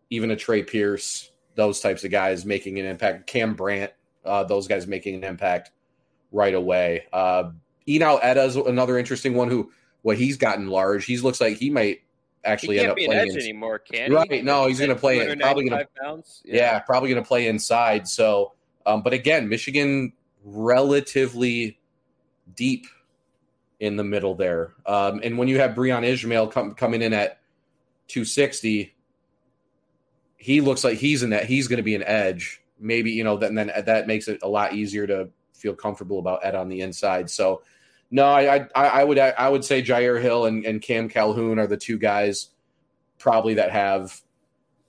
[0.10, 3.27] even a Trey Pierce, those types of guys making an impact.
[3.27, 3.91] Cam Brandt,
[4.23, 5.71] uh, those guys making an impact
[6.31, 7.05] right away.
[7.11, 7.51] Uh,
[7.87, 9.71] Enow Etta's another interesting one who,
[10.03, 11.05] well, he's gotten large.
[11.05, 12.01] He looks like he might
[12.43, 14.31] actually he end up playing in, anymore, can right.
[14.31, 14.41] he?
[14.41, 15.39] No, he's going to play it.
[15.39, 16.41] Probably going to pounds.
[16.45, 16.79] yeah.
[16.79, 18.07] probably going to play inside.
[18.07, 18.53] So,
[18.85, 20.13] um, but again, Michigan
[20.43, 21.79] relatively
[22.55, 22.87] deep
[23.79, 24.73] in the middle there.
[24.85, 27.39] Um, and when you have Breeon Ishmail com- coming in at
[28.07, 28.94] 260,
[30.45, 31.47] he looks like he's in that.
[31.47, 32.62] He's going to be an edge.
[32.79, 36.45] Maybe you know, then then that makes it a lot easier to feel comfortable about
[36.45, 37.31] Ed on the inside.
[37.31, 37.63] So,
[38.12, 41.65] no, I I, I would I would say Jyaire Hill and, and Cam Calhoun are
[41.65, 42.49] the two guys
[43.17, 44.21] probably that have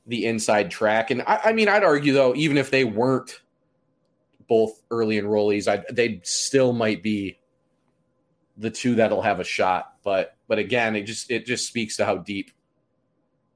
[0.07, 1.11] the inside track.
[1.11, 3.41] And I, I mean, I'd argue though, even if they weren't
[4.47, 7.39] both early enrollees, I they still might be
[8.59, 9.95] the two that'll have a shot.
[10.05, 12.51] But but again, it just it just speaks to how deep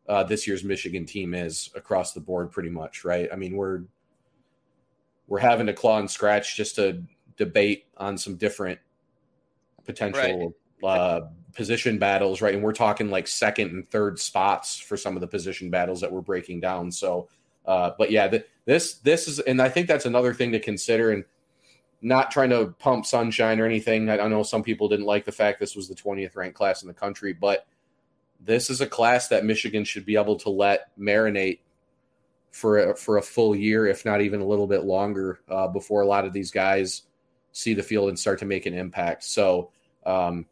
[0.08, 3.28] uh, this year's Michigan team is across the board, pretty much, right?
[3.32, 3.82] I mean, we're
[5.28, 7.02] we're having to claw and scratch just to
[7.36, 8.78] debate on some different
[9.84, 10.90] potential right.
[10.90, 11.20] uh,
[11.54, 12.54] position battles, right?
[12.54, 16.10] And we're talking like second and third spots for some of the position battles that
[16.10, 16.90] we're breaking down.
[16.90, 17.28] So,
[17.66, 21.12] uh, but yeah, the, this this is, and I think that's another thing to consider.
[21.12, 21.24] And
[22.02, 24.08] not trying to pump sunshine or anything.
[24.08, 26.82] I, I know some people didn't like the fact this was the 20th ranked class
[26.82, 27.66] in the country, but
[28.44, 31.60] this is a class that Michigan should be able to let marinate
[32.50, 36.02] for a, for a full year, if not even a little bit longer, uh, before
[36.02, 37.02] a lot of these guys
[37.52, 39.24] see the field and start to make an impact.
[39.24, 39.70] So,
[40.04, 40.46] um,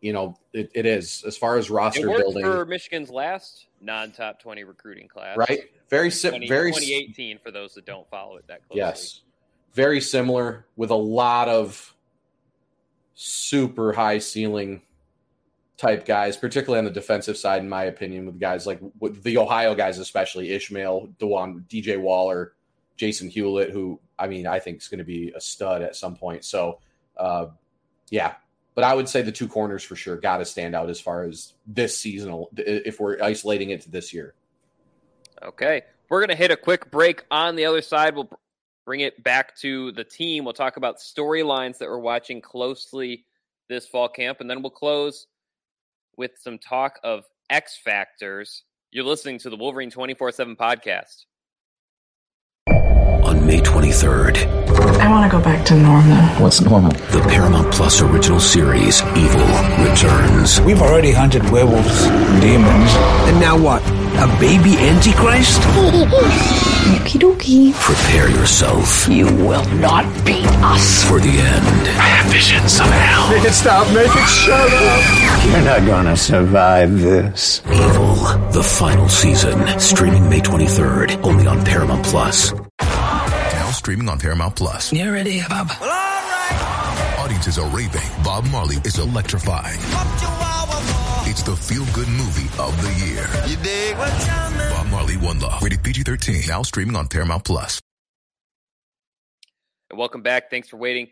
[0.00, 4.64] you know, it, it is as far as roster building for Michigan's last non-top 20
[4.64, 5.60] recruiting class, right?
[5.90, 8.78] Very, sim- very 2018 for those that don't follow it that closely.
[8.78, 9.20] Yes,
[9.74, 11.94] very similar with a lot of
[13.14, 14.80] super high ceiling
[15.80, 19.38] type guys, particularly on the defensive side, in my opinion, with guys like with the
[19.38, 22.52] Ohio guys, especially Ishmail, Dewan, DJ Waller,
[22.96, 26.14] Jason Hewlett, who I mean, I think is going to be a stud at some
[26.14, 26.44] point.
[26.44, 26.80] So,
[27.16, 27.46] uh,
[28.10, 28.34] yeah,
[28.74, 31.24] but I would say the two corners for sure got to stand out as far
[31.24, 34.34] as this seasonal, if we're isolating it to this year.
[35.42, 35.82] Okay.
[36.10, 38.14] We're going to hit a quick break on the other side.
[38.14, 38.30] We'll
[38.84, 40.44] bring it back to the team.
[40.44, 43.24] We'll talk about storylines that we're watching closely
[43.68, 45.28] this fall camp, and then we'll close
[46.20, 48.62] with some talk of X factors.
[48.92, 51.24] You're listening to the Wolverine 24 7 podcast.
[52.68, 54.36] On May 23rd,
[55.00, 56.16] I want to go back to normal.
[56.42, 56.90] What's normal?
[56.90, 59.46] The Paramount Plus original series, Evil,
[59.82, 60.60] returns.
[60.60, 62.04] We've already hunted werewolves,
[62.40, 62.90] demons.
[63.26, 63.82] And now what?
[63.82, 66.66] A baby Antichrist?
[66.90, 67.72] Okie dokie.
[67.74, 69.08] Prepare yourself.
[69.08, 71.04] You will not beat us.
[71.08, 71.88] For the end.
[71.98, 73.30] I have visions of hell.
[73.30, 73.86] Make it stop.
[73.94, 75.46] Make it shut up.
[75.46, 77.62] You're not gonna survive this.
[77.66, 78.14] Evil,
[78.52, 79.78] the final season.
[79.78, 81.22] Streaming May 23rd.
[81.24, 82.52] Only on Paramount Plus.
[82.80, 84.92] Now streaming on Paramount Plus.
[84.92, 85.68] You ready, Bob?
[85.80, 87.16] Well, all right.
[87.20, 88.08] Audiences are raving.
[88.24, 89.78] Bob Marley is electrifying.
[91.30, 93.24] It's the feel-good movie of the year.
[93.46, 93.96] You dig?
[93.96, 95.62] Bob Marley, One Love.
[95.62, 96.48] Rated PG-13.
[96.48, 97.80] Now streaming on Paramount Plus.
[99.90, 100.50] And Welcome back.
[100.50, 101.06] Thanks for waiting.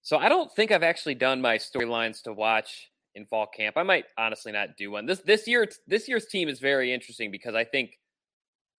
[0.00, 3.76] So I don't think I've actually done my storylines to watch in fall camp.
[3.76, 5.04] I might honestly not do one.
[5.04, 7.98] This this year this year's team is very interesting because I think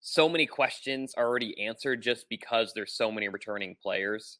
[0.00, 4.38] so many questions are already answered just because there's so many returning players.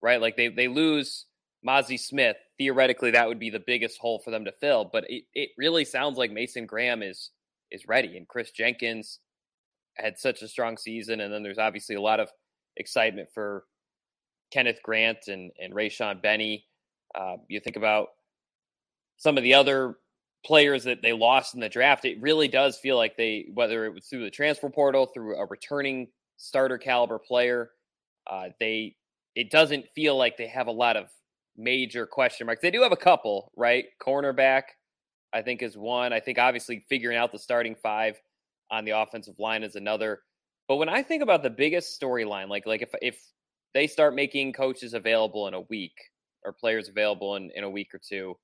[0.00, 0.20] Right?
[0.20, 1.26] Like they they lose
[1.66, 2.36] Mazi Smith.
[2.58, 5.84] Theoretically that would be the biggest hole for them to fill, but it, it really
[5.84, 7.30] sounds like Mason Graham is
[7.70, 9.20] is ready and Chris Jenkins
[9.96, 12.30] had such a strong season and then there's obviously a lot of
[12.76, 13.64] excitement for
[14.50, 16.66] Kenneth Grant and and Rayshaun Benny.
[17.14, 18.08] Uh, you think about
[19.16, 19.96] some of the other
[20.44, 23.94] players that they lost in the draft, it really does feel like they, whether it
[23.94, 27.70] was through the transfer portal, through a returning starter caliber player,
[28.30, 28.96] uh, they,
[29.34, 31.10] it doesn't feel like they have a lot of
[31.56, 32.62] major question marks.
[32.62, 33.86] They do have a couple, right?
[34.02, 34.62] Cornerback,
[35.32, 36.12] I think, is one.
[36.12, 38.20] I think obviously figuring out the starting five
[38.70, 40.20] on the offensive line is another.
[40.68, 43.20] But when I think about the biggest storyline, like like if if
[43.74, 45.94] they start making coaches available in a week
[46.44, 48.36] or players available in, in a week or two,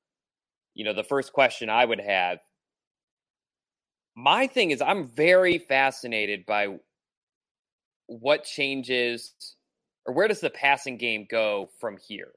[0.75, 2.39] you know, the first question I would have.
[4.15, 6.79] My thing is, I'm very fascinated by
[8.07, 9.35] what changes
[10.07, 12.33] or where does the passing game go from here?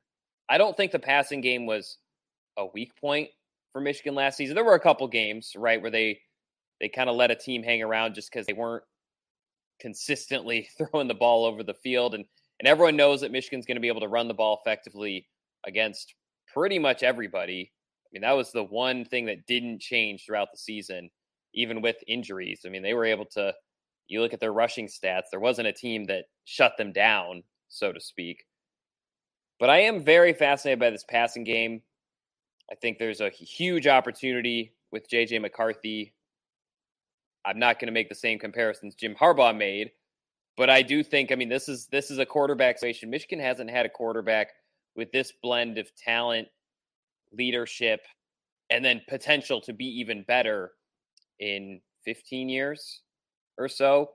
[0.50, 1.98] I don't think the passing game was
[2.58, 3.30] a weak point
[3.72, 4.56] for Michigan last season.
[4.56, 6.20] There were a couple games, right, where they
[6.82, 8.84] they kind of let a team hang around just because they weren't
[9.80, 12.26] consistently throwing the ball over the field, and
[12.60, 15.28] and everyone knows that Michigan's going to be able to run the ball effectively
[15.66, 16.16] against
[16.54, 17.72] pretty much everybody.
[18.06, 21.10] I mean, that was the one thing that didn't change throughout the season,
[21.54, 22.62] even with injuries.
[22.66, 23.54] I mean, they were able to,
[24.08, 27.94] you look at their rushing stats, there wasn't a team that shut them down, so
[27.94, 28.44] to speak.
[29.60, 31.82] But I am very fascinated by this passing game.
[32.72, 36.14] I think there's a huge opportunity with JJ McCarthy.
[37.46, 39.92] I'm not going to make the same comparisons Jim Harbaugh made,
[40.56, 43.10] but I do think I mean this is this is a quarterback situation.
[43.10, 44.50] Michigan hasn't had a quarterback
[44.96, 46.48] with this blend of talent
[47.32, 48.02] leadership,
[48.70, 50.72] and then potential to be even better
[51.40, 53.02] in 15 years
[53.58, 54.12] or so.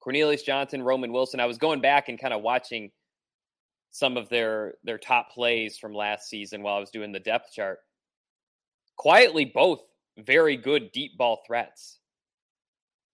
[0.00, 1.40] Cornelius Johnson, Roman Wilson.
[1.40, 2.90] I was going back and kind of watching
[3.96, 7.52] some of their their top plays from last season while I was doing the depth
[7.52, 7.78] chart.
[8.96, 9.80] Quietly, both
[10.18, 11.98] very good deep ball threats.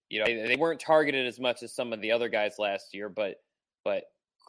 [0.09, 2.95] You know, they, they weren't targeted as much as some of the other guys last
[2.95, 3.37] year, but
[3.85, 4.05] but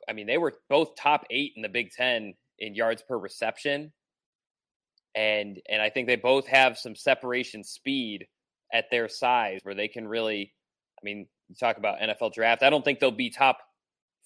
[0.10, 3.92] I mean, they were both top eight in the Big Ten in yards per reception
[5.16, 8.28] and and I think they both have some separation speed
[8.74, 10.54] at their size where they can really.
[11.02, 11.28] I mean,
[11.60, 12.64] talk about NFL draft.
[12.64, 13.58] I don't think they'll be top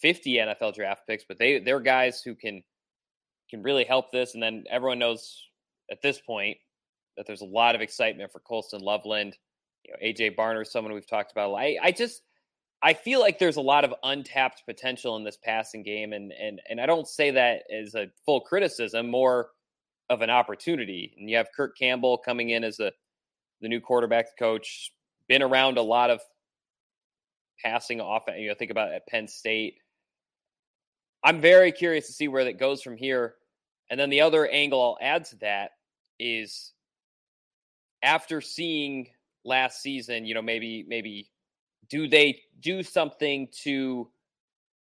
[0.02, 2.64] fifty NFL draft picks, but they they're guys who can
[3.50, 4.34] can really help this.
[4.34, 5.50] And then everyone knows
[5.92, 6.58] at this point
[7.16, 9.38] that there's a lot of excitement for Colston Loveland.
[9.86, 11.54] You know, AJ Barner someone we've talked about.
[11.56, 12.22] I I just
[12.82, 16.62] I feel like there's a lot of untapped potential in this passing game, and and
[16.70, 19.10] and I don't say that as a full criticism.
[19.10, 19.50] More
[20.10, 21.14] of an opportunity.
[21.18, 22.94] And you have Kirk Campbell coming in as the
[23.62, 24.92] the new quarterback coach,
[25.28, 26.22] been around a lot of
[27.64, 28.38] passing offense.
[28.40, 29.76] You know, think about at Penn State.
[31.24, 33.36] I'm very curious to see where that goes from here.
[33.90, 35.72] And then the other angle I'll add to that
[36.20, 36.74] is
[38.04, 39.08] after seeing
[39.44, 41.30] last season, you know, maybe maybe
[41.90, 44.10] do they do something to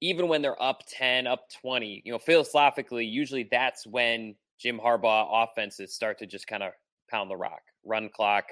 [0.02, 5.44] even when they're up 10, up 20, you know, philosophically, usually that's when Jim Harbaugh
[5.44, 6.74] offenses start to just kind of
[7.10, 8.46] pound the rock, run clock,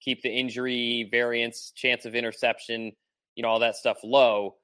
[0.00, 2.92] keep the injury variance, chance of interception,
[3.36, 4.54] you know, all that stuff low.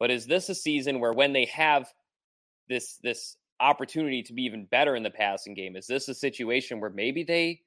[0.00, 1.86] But is this a season where when they have
[2.68, 6.80] this this opportunity to be even better in the passing game, is this a situation
[6.80, 7.60] where maybe they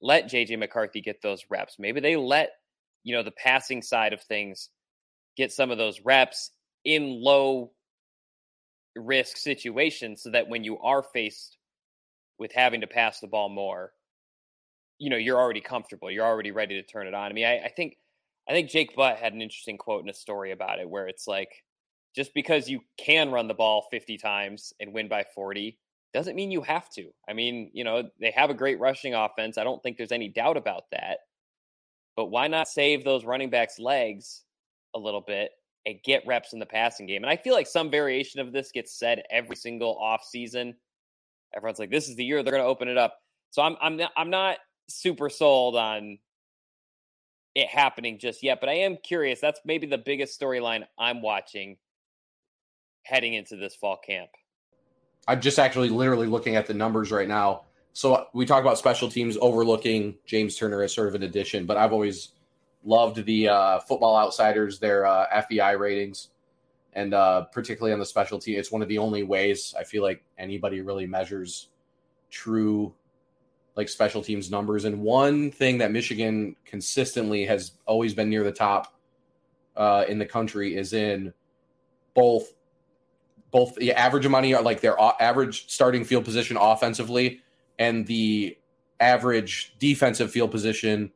[0.00, 1.76] let JJ McCarthy get those reps?
[1.78, 2.50] Maybe they let,
[3.02, 4.68] you know, the passing side of things
[5.36, 6.50] get some of those reps
[6.84, 7.72] in low
[8.94, 11.56] risk situations so that when you are faced
[12.38, 13.92] with having to pass the ball more,
[14.98, 16.10] you know, you're already comfortable.
[16.10, 17.30] You're already ready to turn it on.
[17.30, 17.96] I mean, I, I think
[18.46, 21.26] I think Jake Butt had an interesting quote in a story about it where it's
[21.26, 21.50] like,
[22.14, 25.78] just because you can run the ball 50 times and win by 40
[26.14, 27.10] doesn't mean you have to.
[27.28, 29.58] I mean, you know, they have a great rushing offense.
[29.58, 31.18] I don't think there's any doubt about that.
[32.16, 34.42] But why not save those running backs' legs
[34.94, 35.50] a little bit
[35.86, 37.22] and get reps in the passing game?
[37.22, 40.74] And I feel like some variation of this gets said every single off season
[41.54, 43.18] everyone's like, this is the year they're going to open it up.
[43.50, 44.58] So I'm I'm I'm not
[44.88, 46.18] super sold on
[47.54, 49.40] it happening just yet, but I am curious.
[49.40, 51.76] That's maybe the biggest storyline I'm watching
[53.08, 54.30] heading into this fall camp.
[55.26, 57.64] I'm just actually literally looking at the numbers right now.
[57.92, 61.76] So we talk about special teams overlooking James Turner as sort of an addition, but
[61.76, 62.32] I've always
[62.84, 66.28] loved the uh, Football Outsiders, their uh, FEI ratings
[66.98, 70.24] and uh, particularly on the specialty, it's one of the only ways I feel like
[70.36, 71.68] anybody really measures
[72.30, 72.94] true
[73.76, 74.84] like special teams numbers.
[74.84, 78.98] And one thing that Michigan consistently has always been near the top
[79.76, 81.32] uh, in the country is in
[82.14, 82.52] both
[83.50, 87.40] both the average amount of like their average starting field position offensively
[87.78, 88.56] and the
[89.00, 91.10] average defensive field position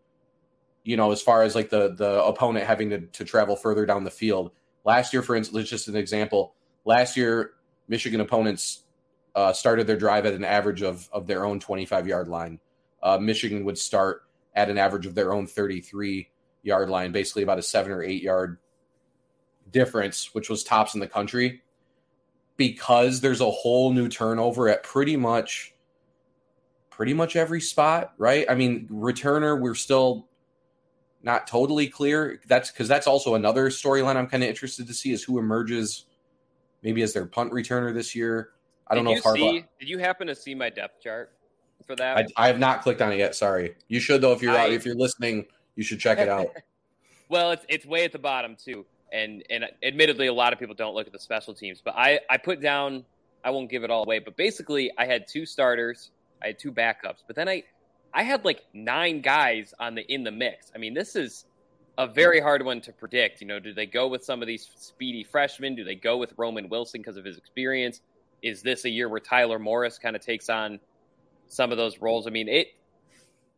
[0.84, 4.04] you know as far as like the the opponent having to, to travel further down
[4.04, 4.52] the field.
[4.84, 6.54] Last year for instance just an example
[6.84, 7.52] last year
[7.88, 8.84] michigan opponents
[9.34, 12.58] uh, started their drive at an average of of their own 25 yard line.
[13.02, 14.22] Uh, michigan would start
[14.54, 16.28] at an average of their own 33
[16.62, 18.58] yard line basically about a seven or eight yard
[19.70, 21.62] difference which was tops in the country
[22.62, 25.74] because there's a whole new turnover at pretty much
[26.90, 28.46] pretty much every spot, right?
[28.48, 30.28] I mean, returner, we're still
[31.24, 32.40] not totally clear.
[32.46, 36.04] That's because that's also another storyline I'm kind of interested to see is who emerges
[36.84, 38.50] maybe as their punt returner this year.
[38.86, 39.34] I don't did know if Harbaugh.
[39.34, 41.32] See, did you happen to see my depth chart
[41.84, 42.16] for that?
[42.16, 43.34] I, I, have not clicked on it yet.
[43.34, 43.74] Sorry.
[43.88, 44.32] You should though.
[44.32, 46.46] If you're I, out, if you're listening, you should check it out.
[47.28, 50.74] well, it's it's way at the bottom too and and admittedly, a lot of people
[50.74, 51.80] don't look at the special teams.
[51.84, 53.04] But I I put down
[53.44, 56.10] I won't give it all away, but basically I had two starters,
[56.42, 57.64] I had two backups, but then I
[58.14, 60.70] I had like nine guys on the in the mix.
[60.74, 61.46] I mean, this is
[61.98, 63.40] a very hard one to predict.
[63.40, 65.74] You know, do they go with some of these speedy freshmen?
[65.74, 68.00] Do they go with Roman Wilson because of his experience?
[68.42, 70.80] Is this a year where Tyler Morris kind of takes on
[71.48, 72.26] some of those roles?
[72.26, 72.68] I mean, it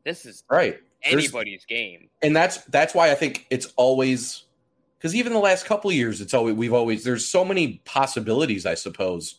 [0.04, 4.43] this is right anybody's There's, game, and that's that's why I think it's always
[5.04, 8.72] because even the last couple years, it's always we've always there's so many possibilities, I
[8.72, 9.34] suppose,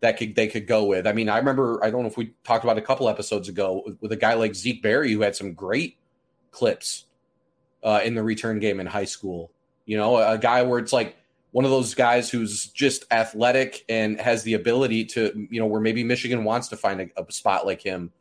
[0.00, 1.06] that could they could go with.
[1.06, 3.82] I mean, I remember I don't know if we talked about a couple episodes ago
[3.84, 5.98] with, with a guy like Zeke Berry who had some great
[6.50, 7.04] clips
[7.84, 9.52] uh, in the return game in high school.
[9.84, 11.14] You know, a guy where it's like
[11.50, 15.82] one of those guys who's just athletic and has the ability to, you know, where
[15.82, 18.12] maybe Michigan wants to find a, a spot like him,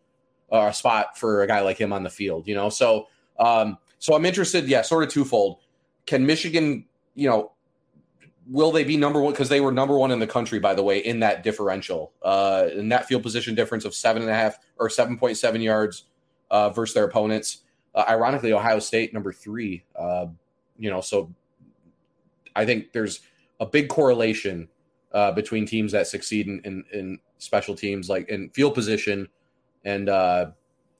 [0.49, 2.49] or a spot for a guy like him on the field.
[2.49, 3.07] You know, so
[3.39, 4.67] um, so I'm interested.
[4.67, 5.59] Yeah, sort of twofold
[6.05, 6.85] can Michigan,
[7.15, 7.51] you know,
[8.47, 9.33] will they be number one?
[9.33, 12.67] Because they were number one in the country, by the way, in that differential, uh,
[12.73, 16.05] in that field position difference of seven and a half or 7.7 yards
[16.51, 17.63] uh, versus their opponents.
[17.93, 19.83] Uh, ironically, Ohio State, number three.
[19.97, 20.27] Uh,
[20.77, 21.33] you know, so
[22.55, 23.21] I think there's
[23.59, 24.67] a big correlation
[25.13, 29.27] uh, between teams that succeed in, in, in, special teams, like in field position
[29.83, 30.47] and, uh,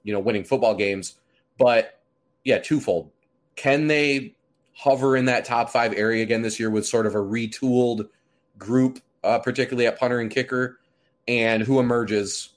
[0.03, 1.15] you know, winning football games.
[1.57, 2.01] But
[2.43, 3.09] yeah, twofold.
[3.55, 4.34] Can they
[4.75, 8.09] hover in that top five area again this year with sort of a retooled
[8.57, 10.79] group, uh, particularly at punter and kicker,
[11.27, 12.49] and who emerges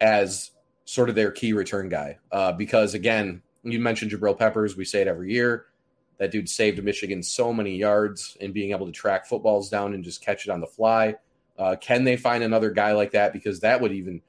[0.00, 0.50] as
[0.84, 2.18] sort of their key return guy.
[2.30, 4.76] Uh, because again, you mentioned Jabril Peppers.
[4.76, 5.66] We say it every year.
[6.18, 10.04] That dude saved Michigan so many yards in being able to track footballs down and
[10.04, 11.16] just catch it on the fly.
[11.58, 13.32] Uh, can they find another guy like that?
[13.32, 14.20] Because that would even,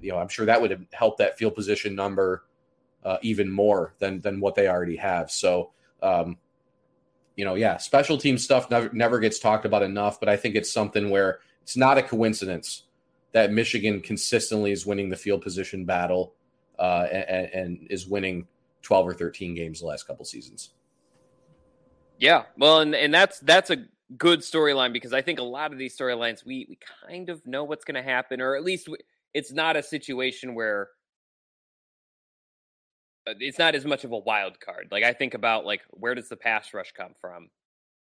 [0.00, 2.44] you know, I'm sure that would help that field position number
[3.04, 5.30] uh, even more than than what they already have.
[5.30, 6.38] So um,
[7.36, 10.54] you know, yeah, special team stuff never, never gets talked about enough, but I think
[10.54, 12.84] it's something where it's not a coincidence
[13.32, 16.34] that Michigan consistently is winning the field position battle
[16.78, 18.46] uh, and, and, is winning
[18.82, 20.70] 12 or 13 games the last couple seasons.
[22.18, 23.84] Yeah, well, and, and that's that's a
[24.16, 26.78] good storyline because I think a lot of these storylines we we
[27.08, 28.88] kind of know what's going to happen, or at least
[29.34, 30.90] it's not a situation where
[33.26, 34.88] Uh, it's not as much of a wild card.
[34.90, 37.48] Like I think about like where does the pass rush come from?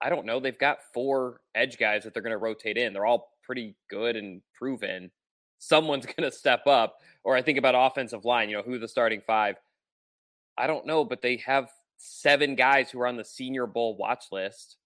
[0.02, 0.40] I don't know.
[0.40, 2.94] They've got four edge guys that they're going to rotate in.
[2.94, 5.12] They're all pretty good and proven.
[5.60, 6.98] Someone's going to step up.
[7.24, 8.50] Or I think about offensive line.
[8.50, 9.56] You know who the starting five.
[10.58, 14.26] I don't know, but they have seven guys who are on the Senior Bowl watch
[14.32, 14.78] list,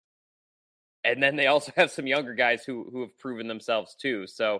[1.04, 4.28] and then they also have some younger guys who who have proven themselves too.
[4.28, 4.60] So,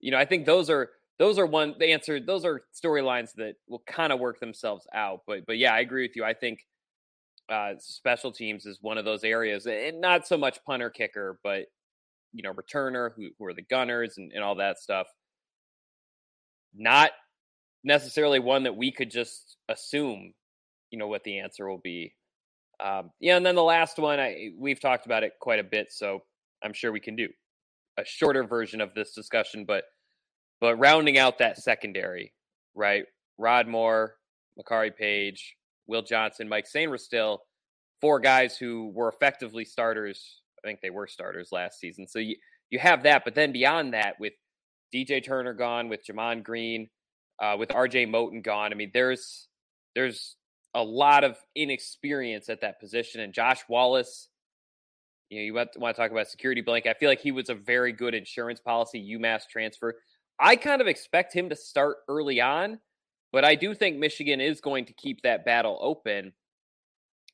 [0.00, 0.90] you know, I think those are
[1.20, 5.20] those are one the answer those are storylines that will kind of work themselves out
[5.28, 6.66] but but yeah i agree with you i think
[7.48, 11.66] uh, special teams is one of those areas and not so much punter kicker but
[12.32, 15.06] you know returner who, who are the gunners and, and all that stuff.
[16.74, 17.10] Not
[17.82, 20.32] necessarily one that we could just assume
[20.90, 22.14] you know what the answer will be
[22.84, 25.86] um, yeah and then the last one i we've talked about it quite a bit
[25.90, 26.20] so
[26.62, 27.26] i'm sure we can do
[27.96, 29.84] a shorter version of this discussion but
[30.60, 32.32] but rounding out that secondary,
[32.74, 33.04] right?
[33.38, 34.16] Rod Moore,
[34.58, 35.56] Makari Page,
[35.86, 37.38] Will Johnson, Mike Sainristil,
[38.00, 40.42] four guys who were effectively starters.
[40.62, 42.06] I think they were starters last season.
[42.06, 42.36] So you,
[42.70, 43.24] you have that.
[43.24, 44.34] But then beyond that, with
[44.94, 46.88] DJ Turner gone, with Gemon Green,
[47.40, 49.48] uh, with RJ Moten gone, I mean, there's
[49.94, 50.36] there's
[50.74, 53.20] a lot of inexperience at that position.
[53.20, 54.28] And Josh Wallace,
[55.28, 56.90] you know, you want, to talk about security blanket.
[56.90, 59.96] I feel like he was a very good insurance policy UMass transfer.
[60.40, 62.80] I kind of expect him to start early on
[63.32, 66.32] But I do think Michigan is going to keep that battle open.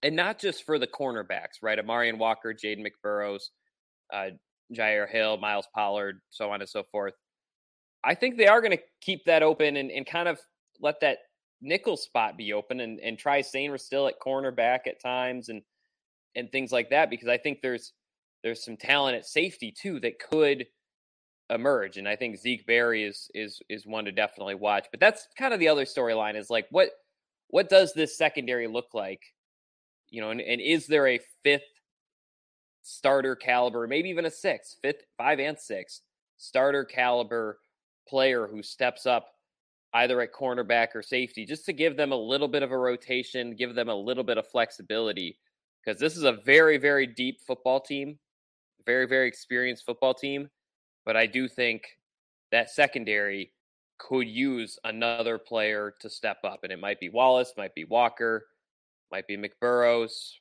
[0.03, 1.79] And not just for the cornerbacks, right?
[1.79, 3.45] Amorion Walker, Jaden McBurrows,
[4.13, 4.31] uh,
[4.75, 7.15] Jyaire Hill, Miles Pollard, so on and so forth.
[8.05, 10.39] I think they are going to keep that open and, and kind of
[10.81, 11.19] let that
[11.63, 15.63] nickel spot be open and, and try Sainristil at cornerback at times and
[16.37, 17.93] and things like that because I think there's
[18.45, 20.67] there's some talent at safety too that could
[21.51, 21.97] emerge.
[21.97, 24.87] And I think Zeke Berry is is is one to definitely watch.
[24.91, 26.91] But that's kind of the other storyline is like what
[27.49, 29.23] what does this secondary look like?
[30.11, 31.63] You know, and, and is there a fifth
[32.83, 36.03] starter caliber, maybe even a sixth, fifth, five and six
[36.37, 37.59] starter caliber
[38.09, 39.29] player who steps up
[39.95, 43.57] either at cornerback or safety, just to give them a little bit of a rotation,
[43.57, 45.39] give them a little bit of flexibility.
[45.85, 48.19] Because this is a very, very deep football team,
[48.85, 50.49] very, very experienced football team.
[51.07, 51.85] But I do think
[52.53, 53.53] that secondary
[53.99, 56.61] could use another player to step up.
[56.65, 58.45] And it might be Wallace, might be Walker,
[59.11, 60.33] might be McBurrows.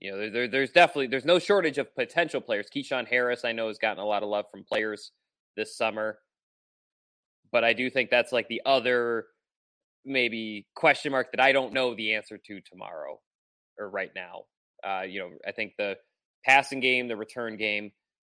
[0.00, 2.66] You know, there, there, there's definitely there's no shortage of potential players.
[2.74, 5.12] Keyshawn Harris, I know, has gotten a lot of love from players
[5.56, 6.18] this summer
[7.52, 9.26] but I do think that's like the other
[10.04, 13.20] maybe question mark that I don't know the answer to tomorrow
[13.78, 14.44] or right now.
[14.84, 15.96] Uh, you know, I think the
[16.44, 17.92] passing game, the return game,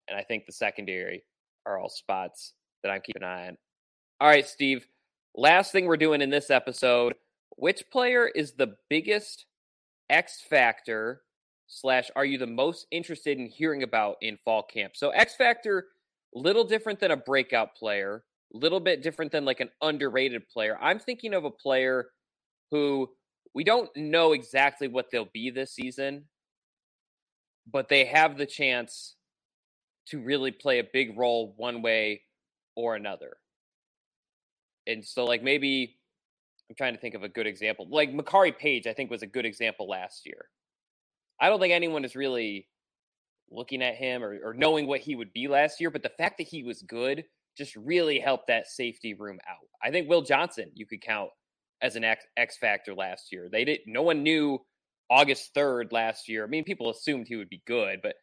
[0.07, 1.23] and I think the secondary
[1.65, 3.57] are all spots that I'm keeping an eye on.
[4.19, 4.87] All right, Steve.
[5.35, 7.13] Last thing we're doing in this episode:
[7.57, 9.45] which player is the biggest
[10.09, 11.21] X factor?
[11.67, 14.97] Slash, are you the most interested in hearing about in fall camp?
[14.97, 15.87] So X factor,
[16.33, 20.77] little different than a breakout player little bit different than like an underrated player.
[20.81, 22.07] I'm thinking of a player
[22.69, 23.09] who
[23.53, 26.25] we don't know exactly what they'll be this season,
[27.69, 29.15] but they have the chance
[30.11, 32.21] to really play a big role one way
[32.75, 33.37] or another.
[34.87, 35.97] And so, like, maybe
[36.69, 37.87] I'm trying to think of a good example.
[37.89, 40.45] Like, Makari Page, I think, was a good example last year.
[41.39, 42.67] I don't think anyone is really
[43.51, 46.37] looking at him or, or knowing what he would be last year, but the fact
[46.37, 47.25] that he was good
[47.57, 49.67] just really helped that safety room out.
[49.83, 51.29] I think Will Johnson you could count
[51.81, 53.49] as an X, X factor last year.
[53.51, 54.59] They didn't, no one knew
[55.09, 56.45] August 3rd last year.
[56.45, 58.15] I mean, people assumed he would be good, but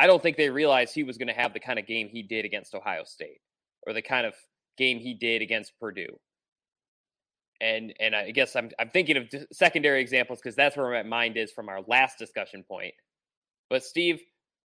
[0.00, 2.22] I don't think they realized he was going to have the kind of game he
[2.22, 3.42] did against Ohio State
[3.86, 4.32] or the kind of
[4.78, 6.18] game he did against Purdue.
[7.60, 11.36] And and I guess I'm I'm thinking of secondary examples because that's where my mind
[11.36, 12.94] is from our last discussion point.
[13.68, 14.22] But Steve,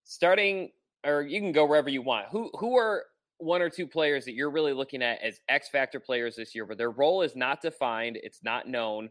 [0.03, 0.70] starting
[1.07, 2.27] or you can go wherever you want.
[2.33, 3.05] Who who are
[3.39, 6.66] one or two players that you're really looking at as X factor players this year,
[6.66, 9.09] but their role is not defined, it's not known,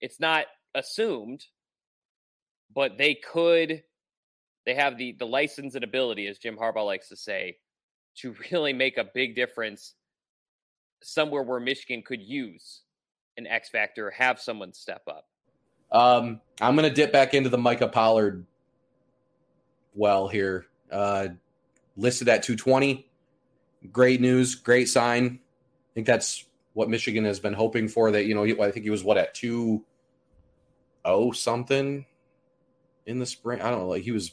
[0.00, 1.44] it's not assumed,
[2.74, 3.82] but they could
[4.66, 7.58] they have the the license and ability, as Jim Harbaugh likes to say,
[8.16, 9.94] to really make a big difference
[11.02, 12.82] somewhere where Michigan could use
[13.36, 15.26] an X factor, have someone step up.
[15.90, 18.46] Um, I'm going to dip back into the Micah Pollard
[19.94, 20.66] well here.
[20.90, 21.28] Uh,
[21.96, 23.10] listed at 220
[23.90, 25.40] great news, great sign.
[25.90, 26.44] I think that's
[26.74, 28.10] what Michigan has been hoping for.
[28.10, 29.84] That you know, I think he was what at two
[31.04, 32.06] oh something
[33.06, 33.60] in the spring.
[33.60, 33.88] I don't know.
[33.88, 34.32] Like he was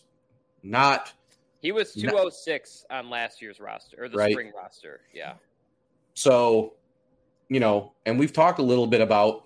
[0.64, 1.14] not.
[1.62, 4.32] He was two oh six on last year's roster or the right?
[4.32, 5.02] spring roster.
[5.14, 5.34] Yeah.
[6.14, 6.74] So,
[7.50, 9.46] you know, and we've talked a little bit about.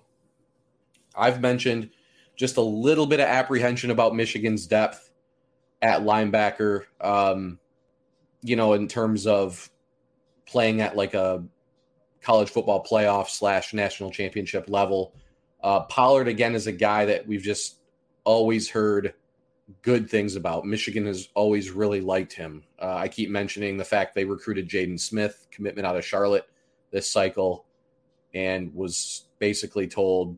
[1.16, 1.90] I've mentioned
[2.36, 5.10] just a little bit of apprehension about Michigan's depth
[5.80, 6.84] at linebacker.
[7.00, 7.58] Um,
[8.42, 9.70] you know, in terms of
[10.46, 11.44] playing at like a
[12.24, 15.14] college football playoff slash national championship level.
[15.62, 17.76] Uh, Pollard again is a guy that we've just
[18.24, 19.14] always heard
[19.82, 20.66] good things about.
[20.66, 22.64] Michigan has always really liked him.
[22.78, 26.48] Uh, I keep mentioning the fact they recruited Jaden Smith, commitment out of Charlotte
[26.90, 27.64] this cycle,
[28.34, 30.36] and was basically told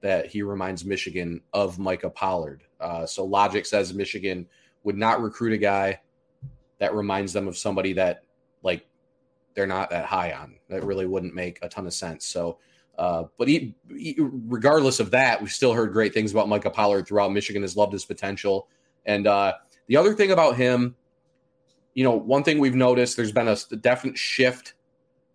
[0.00, 2.62] that he reminds Michigan of Micah Pollard.
[2.80, 4.46] Uh, so logic says Michigan
[4.82, 6.00] would not recruit a guy
[6.78, 8.24] that reminds them of somebody that
[8.62, 8.86] like
[9.54, 10.56] they're not that high on.
[10.68, 12.26] That really wouldn't make a ton of sense.
[12.26, 12.58] So,
[12.98, 17.06] uh, but he, he, regardless of that, we've still heard great things about Micah Pollard
[17.06, 17.32] throughout.
[17.32, 18.68] Michigan has loved his potential.
[19.06, 19.54] And uh,
[19.86, 20.94] the other thing about him,
[21.94, 24.74] you know, one thing we've noticed, there's been a, definite shift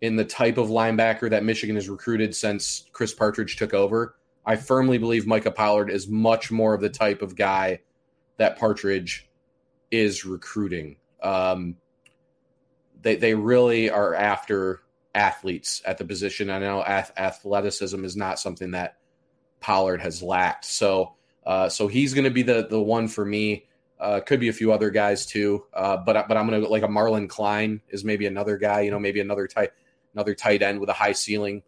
[0.00, 4.16] in the type of linebacker that Michigan has recruited since Chris Partridge took over.
[4.46, 7.80] I firmly believe Micah Pollard is much more of the type of guy
[8.38, 9.28] that Partridge
[9.90, 10.96] is recruiting.
[11.22, 11.76] Um,
[13.02, 14.80] they they really are after
[15.14, 16.50] athletes at the position.
[16.50, 18.96] I know ath- athleticism is not something that
[19.60, 20.64] Pollard has lacked.
[20.64, 21.14] So
[21.46, 23.66] uh, so he's going to be the the one for me.
[23.98, 26.82] Uh, could be a few other guys too, uh, but but I'm going to like
[26.82, 28.80] a Marlin Klein is maybe another guy.
[28.80, 29.70] You know, maybe another tight
[30.14, 31.62] another tight end with a high ceiling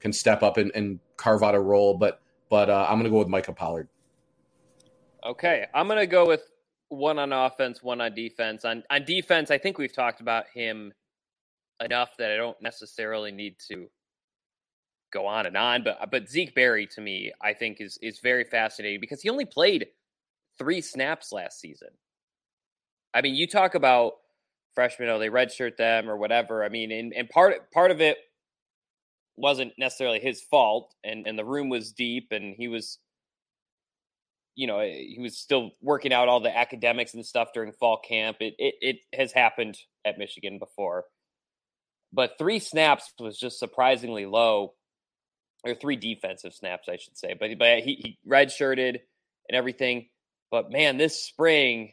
[0.00, 1.96] can step up and, and carve out a role.
[1.96, 2.20] But
[2.50, 3.88] but uh, I'm going to go with Micah Pollard.
[5.24, 6.42] Okay, I'm going to go with
[6.88, 8.64] one on offense, one on defense.
[8.64, 10.92] On on defense, I think we've talked about him
[11.84, 13.88] enough that I don't necessarily need to
[15.12, 15.84] go on and on.
[15.84, 19.30] But uh, but Zeke Berry to me, I think is is very fascinating because he
[19.30, 19.88] only played
[20.58, 21.88] three snaps last season.
[23.14, 24.14] I mean, you talk about
[24.74, 26.62] freshmen, oh, they redshirt them or whatever.
[26.62, 28.18] I mean, and, and part part of it
[29.36, 32.98] wasn't necessarily his fault, and and the room was deep, and he was,
[34.56, 38.00] you know, eh, he was still working out all the academics and stuff during fall
[38.06, 38.38] camp.
[38.40, 41.04] It it it has happened at Michigan before,
[42.12, 44.74] but three snaps was just surprisingly low,
[45.64, 47.34] or three defensive snaps, I should say.
[47.38, 49.00] But but he he redshirted
[49.48, 50.08] and everything.
[50.50, 51.92] But man, this spring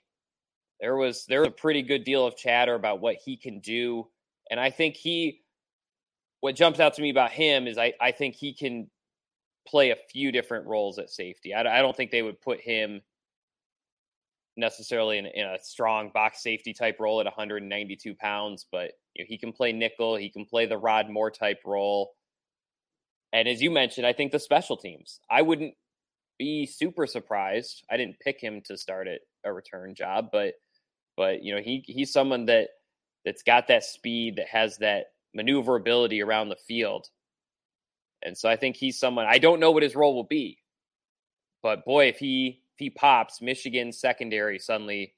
[0.79, 4.07] there was there was a pretty good deal of chatter about what he can do,
[4.49, 5.41] and I think he.
[6.41, 8.89] What jumps out to me about him is I I think he can
[9.67, 11.53] play a few different roles at safety.
[11.53, 13.01] I, I don't think they would put him
[14.55, 19.27] necessarily in, in, a strong box safety type role at 192 pounds, but you know,
[19.27, 20.15] he can play nickel.
[20.15, 22.13] He can play the Rod Moore type role.
[23.33, 25.19] And as you mentioned, I think the special teams.
[25.29, 25.73] I wouldn't
[26.37, 27.83] be super surprised.
[27.89, 30.53] I didn't pick him to start at a return job, but
[31.17, 32.69] but you know he he's someone that
[33.23, 37.07] that's got that speed, that has that maneuverability around the field,
[38.21, 39.25] and so I think he's someone.
[39.27, 40.59] I don't know what his role will be,
[41.63, 45.14] but boy, if he if he pops, Michigan secondary suddenly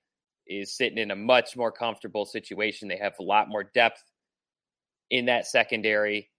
[0.49, 2.87] is sitting in a much more comfortable situation.
[2.87, 4.03] They have a lot more depth
[5.09, 6.29] in that secondary.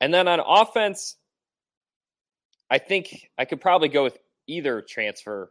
[0.00, 1.16] And then on offense,
[2.70, 5.50] I think I could probably go with either transfer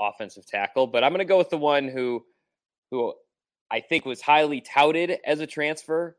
[0.00, 2.24] offensive tackle, but I'm going to go with the one who
[2.90, 3.12] who
[3.70, 6.16] I think was highly touted as a transfer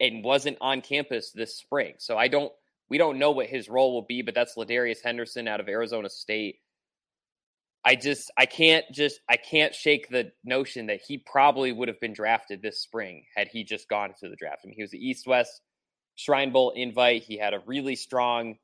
[0.00, 1.94] and wasn't on campus this spring.
[1.98, 2.52] So I don't
[2.90, 6.10] we don't know what his role will be, but that's Ladarius Henderson out of Arizona
[6.10, 6.56] State.
[7.84, 12.00] I just I can't just I can't shake the notion that he probably would have
[12.00, 14.62] been drafted this spring had he just gone to the draft.
[14.64, 15.60] I mean, he was the East West
[16.16, 17.24] Shrine Bowl invite.
[17.24, 18.56] He had a really strong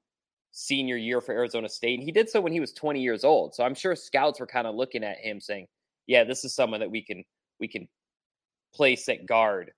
[0.53, 1.99] senior year for Arizona State.
[1.99, 3.55] And he did so when he was 20 years old.
[3.55, 5.67] So I'm sure scouts were kind of looking at him saying,
[6.07, 7.25] yeah, this is someone that we can
[7.59, 7.89] we can
[8.75, 9.73] place at guard.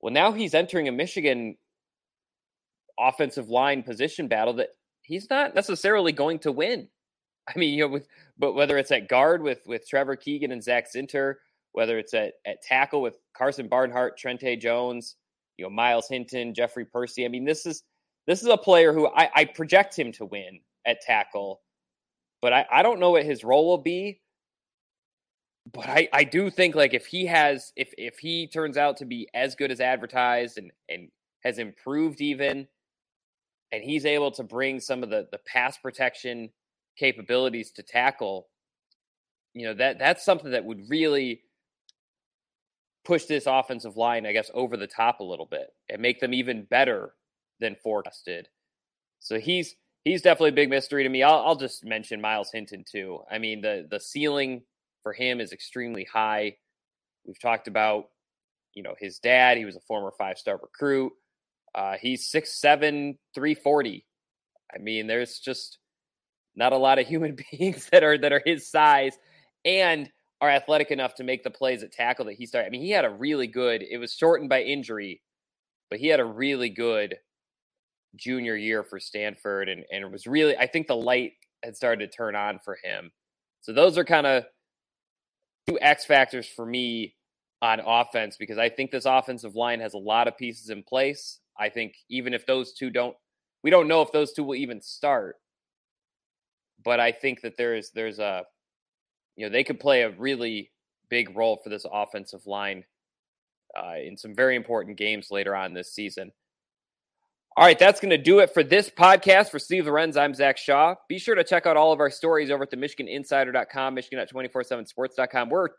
[0.00, 1.56] Well, now he's entering a Michigan
[2.98, 4.70] offensive line position battle that
[5.02, 6.88] he's not necessarily going to win.
[7.48, 10.62] I mean, you know, with but whether it's at guard with with Trevor Keegan and
[10.62, 11.34] Zach Zinter,
[11.72, 15.16] whether it's at at tackle with Karsen Barnhart, Trente Jones,
[15.56, 17.24] you know, Myles Hinton, Jeffrey Persi.
[17.24, 17.82] I mean, this is
[18.26, 21.60] this is a player who I, I project him to win at tackle,
[22.42, 24.20] but I, I don't know what his role will be.
[25.72, 29.04] But I, I do think like if he has if if he turns out to
[29.04, 31.08] be as good as advertised and and
[31.42, 32.68] has improved even,
[33.72, 36.50] and he's able to bring some of the the pass protection
[36.96, 38.48] capabilities to tackle,
[39.54, 41.42] you know that that's something that would really
[43.06, 46.34] push this offensive line, I guess, over the top a little bit and make them
[46.34, 47.14] even better
[47.60, 48.48] than forecasted.
[49.20, 49.74] So he's
[50.04, 51.22] he's definitely a big mystery to me.
[51.22, 53.20] I'll, I'll just mention Myles Hinton too.
[53.30, 54.62] I mean the the ceiling
[55.02, 56.56] for him is extremely high.
[57.24, 58.06] We've talked about
[58.74, 59.56] you know his dad.
[59.56, 61.12] He was a former five star recruit.
[61.74, 64.04] Uh, he's six seven three forty.
[64.74, 65.78] I mean, there's just
[66.56, 69.18] not a lot of human beings that are that are his size
[69.64, 72.66] and are athletic enough to make the plays at tackle that he started.
[72.66, 73.82] I mean, he had a really good.
[73.82, 75.22] It was shortened by injury,
[75.90, 77.16] but he had a really good
[78.16, 81.32] junior year for Stanford, and and it was really I think the light
[81.62, 83.10] had started to turn on for him.
[83.60, 84.44] So those are kind of
[85.66, 87.14] two X factors for me
[87.62, 91.40] on offense because I think this offensive line has a lot of pieces in place.
[91.58, 93.16] I think even if those two don't,
[93.62, 95.36] we don't know if those two will even start.
[96.86, 98.44] But I think that there's there's a,
[99.34, 100.70] you know, they could play a really
[101.10, 102.84] big role for this offensive line
[103.76, 106.30] uh, in some very important games later on this season.
[107.56, 109.50] All right, that's going to do it for this podcast.
[109.50, 110.94] For Steve Lorenz, I'm Zach Shaw.
[111.08, 115.48] Be sure to check out all of our stories over at the MichiganInsider.com, Michigan.247sports.com.
[115.48, 115.70] We're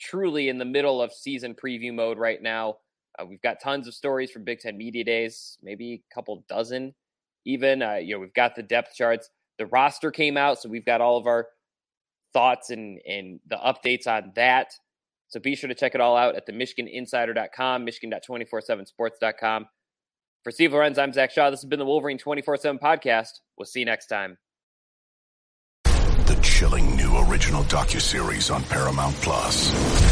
[0.00, 2.76] truly in the middle of season preview mode right now.
[3.18, 6.94] Uh, we've got tons of stories from Big Ten Media Days, maybe a couple dozen
[7.44, 7.82] even.
[7.82, 9.28] Uh, you know, we've got the depth charts.
[9.62, 11.46] The roster came out, so we've got all of our
[12.32, 14.72] thoughts and, and the updates on that.
[15.28, 19.66] So be sure to check it all out at the MichiganInsider.com, Michigan.247sports.com.
[20.42, 21.50] For Steve Lorenz, I'm Zach Shaw.
[21.50, 23.38] This has been the Wolverine 24 7 podcast.
[23.56, 24.36] We'll see you next time.
[25.84, 30.11] The chilling new original docuseries on Paramount Plus.